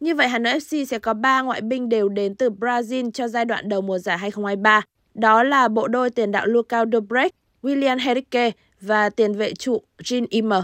Như 0.00 0.14
vậy 0.14 0.28
Hà 0.28 0.38
Nội 0.38 0.52
FC 0.52 0.84
sẽ 0.84 0.98
có 0.98 1.14
3 1.14 1.42
ngoại 1.42 1.60
binh 1.60 1.88
đều 1.88 2.08
đến 2.08 2.34
từ 2.34 2.50
Brazil 2.50 3.10
cho 3.10 3.28
giai 3.28 3.44
đoạn 3.44 3.68
đầu 3.68 3.80
mùa 3.80 3.98
giải 3.98 4.18
2023. 4.18 4.82
Đó 5.14 5.42
là 5.42 5.68
bộ 5.68 5.88
đôi 5.88 6.10
tiền 6.10 6.32
đạo 6.32 6.46
Lucas 6.46 6.88
Dobrecht, 6.92 7.34
William 7.62 7.98
Henrique 7.98 8.50
và 8.80 9.10
tiền 9.10 9.34
vệ 9.34 9.54
trụ 9.54 9.82
Jean 9.98 10.26
Imer. 10.30 10.62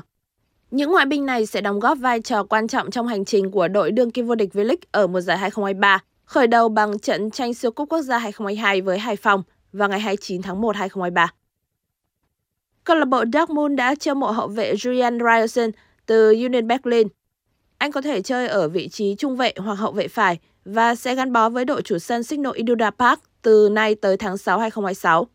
Những 0.70 0.92
ngoại 0.92 1.06
binh 1.06 1.26
này 1.26 1.46
sẽ 1.46 1.60
đóng 1.60 1.80
góp 1.80 1.98
vai 1.98 2.20
trò 2.20 2.44
quan 2.44 2.68
trọng 2.68 2.90
trong 2.90 3.06
hành 3.06 3.24
trình 3.24 3.50
của 3.50 3.68
đội 3.68 3.90
đương 3.90 4.10
kim 4.10 4.26
vô 4.26 4.34
địch 4.34 4.50
V-League 4.52 4.76
ở 4.90 5.06
mùa 5.06 5.20
giải 5.20 5.38
2023, 5.38 6.02
khởi 6.30 6.46
đầu 6.46 6.68
bằng 6.68 6.98
trận 6.98 7.30
tranh 7.30 7.54
siêu 7.54 7.70
cúp 7.70 7.88
quốc 7.88 8.02
gia 8.02 8.18
2022 8.18 8.80
với 8.80 8.98
Hải 8.98 9.16
Phòng 9.16 9.42
vào 9.72 9.88
ngày 9.88 10.00
29 10.00 10.42
tháng 10.42 10.60
1 10.60 10.76
2023. 10.76 11.32
Câu 12.84 12.96
lạc 12.96 13.04
bộ 13.04 13.24
Dortmund 13.32 13.76
đã 13.76 13.94
chiêu 13.94 14.14
mộ 14.14 14.30
hậu 14.30 14.48
vệ 14.48 14.74
Julian 14.74 15.18
Ryerson 15.18 15.70
từ 16.06 16.30
Union 16.30 16.66
Berlin. 16.66 17.08
Anh 17.78 17.92
có 17.92 18.00
thể 18.00 18.22
chơi 18.22 18.48
ở 18.48 18.68
vị 18.68 18.88
trí 18.88 19.14
trung 19.18 19.36
vệ 19.36 19.52
hoặc 19.56 19.74
hậu 19.74 19.92
vệ 19.92 20.08
phải 20.08 20.38
và 20.64 20.94
sẽ 20.94 21.14
gắn 21.14 21.32
bó 21.32 21.48
với 21.48 21.64
đội 21.64 21.82
chủ 21.82 21.98
sân 21.98 22.22
Signal 22.22 22.52
Iduna 22.54 22.90
Park 22.90 23.20
từ 23.42 23.68
nay 23.72 23.94
tới 23.94 24.16
tháng 24.16 24.38
6 24.38 24.58
2026. 24.58 25.26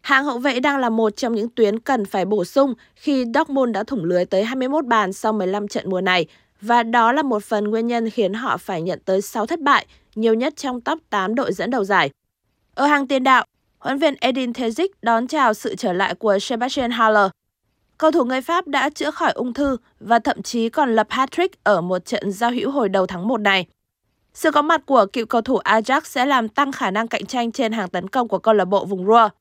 Hàng 0.00 0.24
hậu 0.24 0.38
vệ 0.38 0.60
đang 0.60 0.78
là 0.78 0.88
một 0.88 1.16
trong 1.16 1.34
những 1.34 1.48
tuyến 1.48 1.78
cần 1.78 2.04
phải 2.04 2.24
bổ 2.24 2.44
sung 2.44 2.74
khi 2.94 3.24
Dortmund 3.34 3.74
đã 3.74 3.84
thủng 3.84 4.04
lưới 4.04 4.24
tới 4.24 4.44
21 4.44 4.84
bàn 4.84 5.12
sau 5.12 5.32
15 5.32 5.68
trận 5.68 5.90
mùa 5.90 6.00
này 6.00 6.26
và 6.60 6.82
đó 6.82 7.12
là 7.12 7.22
một 7.22 7.44
phần 7.44 7.64
nguyên 7.64 7.86
nhân 7.86 8.10
khiến 8.10 8.34
họ 8.34 8.56
phải 8.56 8.82
nhận 8.82 8.98
tới 9.04 9.22
6 9.22 9.46
thất 9.46 9.60
bại, 9.60 9.86
nhiều 10.14 10.34
nhất 10.34 10.56
trong 10.56 10.80
top 10.80 10.98
8 11.10 11.34
đội 11.34 11.52
dẫn 11.52 11.70
đầu 11.70 11.84
giải. 11.84 12.10
Ở 12.74 12.86
hàng 12.86 13.06
tiền 13.06 13.24
đạo, 13.24 13.44
huấn 13.78 13.98
viên 13.98 14.14
Edin 14.20 14.52
Terzic 14.52 14.88
đón 15.02 15.26
chào 15.26 15.54
sự 15.54 15.74
trở 15.74 15.92
lại 15.92 16.14
của 16.14 16.38
Sebastian 16.38 16.90
Haller. 16.90 17.30
Cầu 17.98 18.10
thủ 18.10 18.24
người 18.24 18.40
Pháp 18.40 18.66
đã 18.66 18.90
chữa 18.90 19.10
khỏi 19.10 19.32
ung 19.32 19.52
thư 19.52 19.76
và 20.00 20.18
thậm 20.18 20.42
chí 20.42 20.68
còn 20.68 20.94
lập 20.94 21.06
hat-trick 21.10 21.48
ở 21.62 21.80
một 21.80 22.04
trận 22.04 22.32
giao 22.32 22.50
hữu 22.50 22.70
hồi 22.70 22.88
đầu 22.88 23.06
tháng 23.06 23.28
1 23.28 23.40
này. 23.40 23.66
Sự 24.34 24.50
có 24.50 24.62
mặt 24.62 24.80
của 24.86 25.06
cựu 25.12 25.26
cầu 25.26 25.40
thủ 25.40 25.58
Ajax 25.58 26.00
sẽ 26.04 26.26
làm 26.26 26.48
tăng 26.48 26.72
khả 26.72 26.90
năng 26.90 27.08
cạnh 27.08 27.26
tranh 27.26 27.52
trên 27.52 27.72
hàng 27.72 27.88
tấn 27.88 28.08
công 28.08 28.28
của 28.28 28.38
câu 28.38 28.54
lạc 28.54 28.64
bộ 28.64 28.84
vùng 28.84 29.06
Ruhr. 29.06 29.32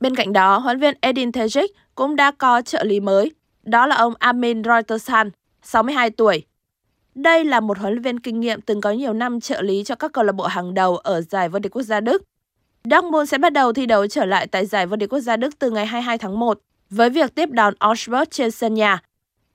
Bên 0.00 0.14
cạnh 0.14 0.32
đó, 0.32 0.58
huấn 0.58 0.80
viên 0.80 0.94
Edin 1.00 1.30
Terzic 1.30 1.68
cũng 1.94 2.16
đã 2.16 2.30
có 2.30 2.62
trợ 2.62 2.84
lý 2.84 3.00
mới, 3.00 3.30
đó 3.62 3.86
là 3.86 3.96
ông 3.96 4.14
Amin 4.18 4.64
Reutersan, 4.64 5.30
62 5.66 6.10
tuổi. 6.10 6.42
Đây 7.14 7.44
là 7.44 7.60
một 7.60 7.78
huấn 7.78 7.92
luyện 7.92 8.02
viên 8.02 8.20
kinh 8.20 8.40
nghiệm 8.40 8.60
từng 8.60 8.80
có 8.80 8.90
nhiều 8.90 9.12
năm 9.12 9.40
trợ 9.40 9.62
lý 9.62 9.84
cho 9.84 9.94
các 9.94 10.12
câu 10.12 10.24
lạc 10.24 10.32
bộ 10.32 10.46
hàng 10.46 10.74
đầu 10.74 10.96
ở 10.96 11.20
giải 11.20 11.48
vô 11.48 11.58
địch 11.58 11.72
quốc 11.72 11.82
gia 11.82 12.00
Đức. 12.00 12.22
Dortmund 12.84 13.30
sẽ 13.30 13.38
bắt 13.38 13.52
đầu 13.52 13.72
thi 13.72 13.86
đấu 13.86 14.06
trở 14.06 14.24
lại 14.24 14.46
tại 14.46 14.66
giải 14.66 14.86
vô 14.86 14.96
địch 14.96 15.12
quốc 15.12 15.20
gia 15.20 15.36
Đức 15.36 15.58
từ 15.58 15.70
ngày 15.70 15.86
22 15.86 16.18
tháng 16.18 16.38
1 16.38 16.60
với 16.90 17.10
việc 17.10 17.34
tiếp 17.34 17.50
đón 17.50 17.74
Augsburg 17.78 18.24
trên 18.30 18.50
sân 18.50 18.74
nhà. 18.74 19.02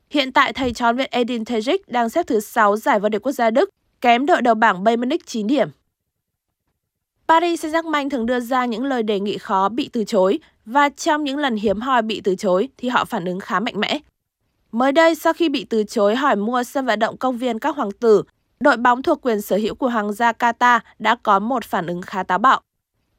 Hiện 0.09 0.31
tại 0.31 0.53
thầy 0.53 0.73
trò 0.73 0.93
viện 0.93 1.07
Edin 1.11 1.43
Terzic 1.43 1.77
đang 1.87 2.09
xếp 2.09 2.27
thứ 2.27 2.39
6 2.39 2.77
giải 2.77 2.99
vô 2.99 3.09
địch 3.09 3.21
quốc 3.21 3.31
gia 3.31 3.49
Đức, 3.49 3.69
kém 4.01 4.25
đội 4.25 4.41
đầu 4.41 4.55
bảng 4.55 4.83
Bayern 4.83 5.01
Munich 5.01 5.25
9 5.25 5.47
điểm. 5.47 5.69
Paris 7.27 7.65
Saint-Germain 7.65 8.09
thường 8.09 8.25
đưa 8.25 8.39
ra 8.39 8.65
những 8.65 8.83
lời 8.83 9.03
đề 9.03 9.19
nghị 9.19 9.37
khó 9.37 9.69
bị 9.69 9.89
từ 9.93 10.03
chối 10.03 10.39
và 10.65 10.89
trong 10.89 11.23
những 11.23 11.37
lần 11.37 11.55
hiếm 11.55 11.81
hoi 11.81 12.01
bị 12.01 12.21
từ 12.23 12.35
chối 12.35 12.69
thì 12.77 12.89
họ 12.89 13.05
phản 13.05 13.25
ứng 13.25 13.39
khá 13.39 13.59
mạnh 13.59 13.79
mẽ. 13.79 13.99
Mới 14.71 14.91
đây, 14.91 15.15
sau 15.15 15.33
khi 15.33 15.49
bị 15.49 15.65
từ 15.65 15.83
chối 15.83 16.15
hỏi 16.15 16.35
mua 16.35 16.63
sân 16.63 16.85
vận 16.85 16.99
động 16.99 17.17
công 17.17 17.37
viên 17.37 17.59
các 17.59 17.75
hoàng 17.75 17.91
tử, 17.91 18.23
đội 18.59 18.77
bóng 18.77 19.01
thuộc 19.01 19.21
quyền 19.21 19.41
sở 19.41 19.55
hữu 19.57 19.75
của 19.75 19.89
Hoàng 19.89 20.13
gia 20.13 20.31
Qatar 20.31 20.79
đã 20.99 21.15
có 21.23 21.39
một 21.39 21.63
phản 21.63 21.87
ứng 21.87 22.01
khá 22.01 22.23
táo 22.23 22.37
bạo. 22.37 22.61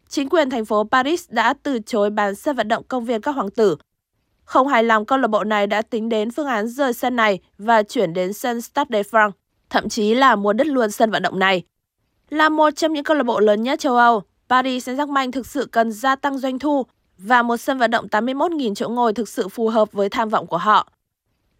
Chính 0.08 0.28
quyền 0.28 0.50
thành 0.50 0.64
phố 0.64 0.84
Paris 0.90 1.30
đã 1.30 1.54
từ 1.62 1.78
chối 1.86 2.10
bán 2.10 2.34
sân 2.34 2.56
vận 2.56 2.68
động 2.68 2.84
công 2.88 3.04
viên 3.04 3.20
các 3.20 3.34
hoàng 3.34 3.50
tử. 3.50 3.76
Không 4.44 4.68
hài 4.68 4.84
lòng 4.84 5.04
câu 5.04 5.18
lạc 5.18 5.28
bộ 5.28 5.44
này 5.44 5.66
đã 5.66 5.82
tính 5.82 6.08
đến 6.08 6.30
phương 6.30 6.46
án 6.46 6.68
rời 6.68 6.92
sân 6.92 7.16
này 7.16 7.38
và 7.58 7.82
chuyển 7.82 8.12
đến 8.12 8.32
sân 8.32 8.60
Stade 8.60 8.88
de 8.90 9.02
France, 9.02 9.30
thậm 9.70 9.88
chí 9.88 10.14
là 10.14 10.36
mua 10.36 10.52
đất 10.52 10.66
luôn 10.66 10.90
sân 10.90 11.10
vận 11.10 11.22
động 11.22 11.38
này. 11.38 11.62
Là 12.30 12.48
một 12.48 12.70
trong 12.70 12.92
những 12.92 13.04
câu 13.04 13.16
lạc 13.16 13.24
bộ 13.24 13.40
lớn 13.40 13.62
nhất 13.62 13.78
châu 13.78 13.96
Âu, 13.96 14.22
Paris 14.48 14.88
Saint-Germain 14.88 15.30
thực 15.30 15.46
sự 15.46 15.68
cần 15.72 15.92
gia 15.92 16.16
tăng 16.16 16.38
doanh 16.38 16.58
thu 16.58 16.86
và 17.18 17.42
một 17.42 17.56
sân 17.56 17.78
vận 17.78 17.90
động 17.90 18.06
81.000 18.06 18.74
chỗ 18.74 18.88
ngồi 18.88 19.12
thực 19.12 19.28
sự 19.28 19.48
phù 19.48 19.68
hợp 19.68 19.92
với 19.92 20.08
tham 20.08 20.28
vọng 20.28 20.46
của 20.46 20.58
họ. 20.58 20.91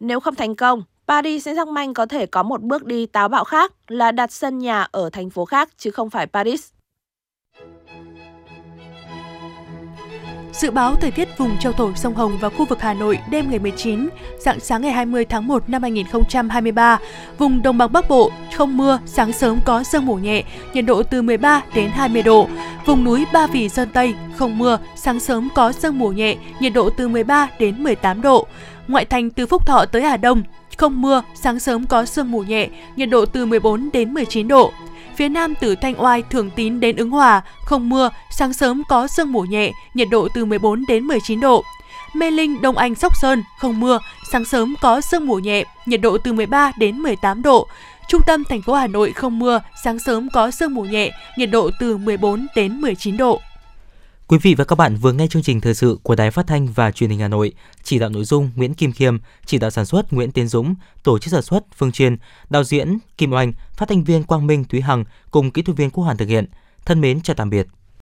Nếu 0.05 0.21
không 0.21 0.35
thành 0.35 0.57
công, 0.57 0.83
Paris 1.09 1.49
Saint-Germain 1.49 1.93
có 1.95 2.07
thể 2.07 2.27
có 2.27 2.43
một 2.43 2.63
bước 2.63 2.85
đi 2.85 3.07
táo 3.07 3.29
bạo 3.29 3.45
khác 3.45 3.73
là 3.89 4.13
đặt 4.13 4.33
sân 4.33 4.59
nhà 4.59 4.89
ở 4.93 5.11
thành 5.11 5.31
phố 5.31 5.45
khác 5.45 5.69
chứ 5.77 5.91
không 5.91 6.11
phải 6.11 6.27
Paris. 6.27 6.69
Dự 10.53 10.71
báo 10.71 10.97
thời 10.97 11.11
tiết 11.11 11.39
vùng 11.39 11.59
châu 11.59 11.73
thổ 11.73 11.95
sông 11.95 12.15
Hồng 12.15 12.39
và 12.41 12.49
khu 12.49 12.65
vực 12.65 12.81
Hà 12.81 12.95
Nội 12.95 13.19
đêm 13.31 13.51
ngày 13.51 13.59
19, 13.59 14.09
dạng 14.39 14.61
sáng 14.61 14.83
ngày 14.83 14.93
20 14.93 15.25
tháng 15.25 15.47
1 15.47 15.69
năm 15.69 15.83
2023. 15.83 16.99
Vùng 17.39 17.63
Đồng 17.63 17.79
bằng 17.79 17.93
Bắc 17.93 18.09
Bộ 18.09 18.31
không 18.57 18.77
mưa, 18.77 18.99
sáng 19.07 19.33
sớm 19.33 19.59
có 19.65 19.83
sương 19.83 20.07
mù 20.07 20.15
nhẹ, 20.15 20.43
nhiệt 20.75 20.85
độ 20.85 21.03
từ 21.03 21.23
13 21.23 21.63
đến 21.75 21.91
20 21.91 22.23
độ. 22.23 22.49
Vùng 22.87 23.05
núi 23.05 23.25
Ba 23.33 23.47
Vì 23.47 23.69
Sơn 23.69 23.89
Tây 23.93 24.15
không 24.37 24.59
mưa, 24.59 24.79
sáng 24.97 25.21
sớm 25.21 25.49
có 25.55 25.73
sương 25.73 25.99
mù 25.99 26.09
nhẹ, 26.09 26.37
nhiệt 26.61 26.73
độ 26.73 26.91
từ 26.91 27.09
13 27.09 27.49
đến 27.59 27.83
18 27.83 28.23
độ. 28.23 28.47
Ngoại 28.89 29.05
thành 29.05 29.31
từ 29.31 29.47
Phúc 29.47 29.67
Thọ 29.67 29.85
tới 29.85 30.03
Hà 30.03 30.17
Đông 30.17 30.43
không 30.77 31.03
mưa, 31.03 31.23
sáng 31.35 31.61
sớm 31.61 31.87
có 31.87 32.05
sương 32.05 32.31
mù 32.31 32.43
nhẹ, 32.43 32.69
nhiệt 32.97 33.11
độ 33.11 33.27
từ 33.27 33.47
14 33.47 33.91
đến 33.93 34.15
19 34.15 34.49
độ. 34.49 34.73
Phía 35.17 35.29
Nam 35.29 35.55
từ 35.61 35.75
Thanh 35.75 36.03
Oai, 36.03 36.23
Thường 36.31 36.51
Tín 36.51 36.81
đến 36.81 36.97
Ứng 36.97 37.11
Hòa, 37.11 37.43
không 37.65 37.89
mưa, 37.89 38.11
sáng 38.31 38.53
sớm 38.53 38.83
có 38.89 39.07
sương 39.07 39.33
mù 39.33 39.41
nhẹ, 39.41 39.73
nhiệt 39.95 40.09
độ 40.11 40.29
từ 40.35 40.45
14 40.45 40.85
đến 40.89 41.05
19 41.05 41.41
độ. 41.41 41.65
Mê 42.15 42.31
Linh, 42.31 42.63
Đông 42.63 42.77
Anh, 42.77 42.95
Sóc 42.95 43.17
Sơn, 43.17 43.43
không 43.59 43.81
mưa, 43.81 43.99
sáng 44.33 44.45
sớm 44.45 44.75
có 44.81 45.01
sương 45.01 45.27
mù 45.27 45.39
nhẹ, 45.39 45.65
nhiệt 45.87 46.01
độ 46.01 46.19
từ 46.19 46.33
13 46.33 46.73
đến 46.79 46.99
18 46.99 47.43
độ. 47.43 47.67
Trung 48.09 48.21
tâm 48.27 48.45
thành 48.45 48.63
phố 48.63 48.75
Hà 48.75 48.87
Nội 48.87 49.13
không 49.13 49.39
mưa, 49.39 49.61
sáng 49.85 49.99
sớm 49.99 50.29
có 50.33 50.51
sương 50.51 50.75
mù 50.75 50.83
nhẹ, 50.83 51.11
nhiệt 51.37 51.51
độ 51.51 51.71
từ 51.81 51.97
14 51.97 52.47
đến 52.57 52.81
19 52.81 53.17
độ. 53.17 53.41
Quý 54.33 54.39
vị 54.43 54.55
và 54.55 54.65
các 54.65 54.77
bạn 54.77 54.97
vừa 54.97 55.13
nghe 55.13 55.27
chương 55.27 55.43
trình 55.43 55.61
thời 55.61 55.75
sự 55.75 55.99
của 56.03 56.15
Đài 56.15 56.31
Phát 56.31 56.47
thanh 56.47 56.67
và 56.67 56.91
Truyền 56.91 57.11
hình 57.11 57.19
Hà 57.19 57.29
Nội, 57.29 57.53
chỉ 57.83 57.99
đạo 57.99 58.11
nội 58.11 58.25
dung 58.25 58.51
Nguyễn 58.57 58.75
Kim 58.75 58.93
Khiêm, 58.93 59.19
chỉ 59.47 59.59
đạo 59.59 59.71
sản 59.71 59.87
xuất 59.87 60.13
Nguyễn 60.13 60.33
Tiến 60.33 60.49
Dũng, 60.49 60.75
tổ 61.03 61.19
chức 61.19 61.33
sản 61.33 61.43
xuất 61.43 61.65
Phương 61.77 61.93
Truyền, 61.93 62.17
đạo 62.51 62.65
diễn 62.65 62.99
Kim 63.19 63.33
Oanh, 63.33 63.53
phát 63.77 63.89
thanh 63.89 64.05
viên 64.05 64.23
Quang 64.23 64.47
Minh 64.47 64.65
Thúy 64.65 64.81
Hằng 64.81 65.05
cùng 65.31 65.51
kỹ 65.51 65.63
thuật 65.63 65.77
viên 65.77 65.91
Quốc 65.91 66.05
Hoàn 66.05 66.17
thực 66.17 66.29
hiện. 66.29 66.47
Thân 66.85 67.01
mến 67.01 67.21
chào 67.21 67.35
tạm 67.35 67.51
biệt. 67.51 67.67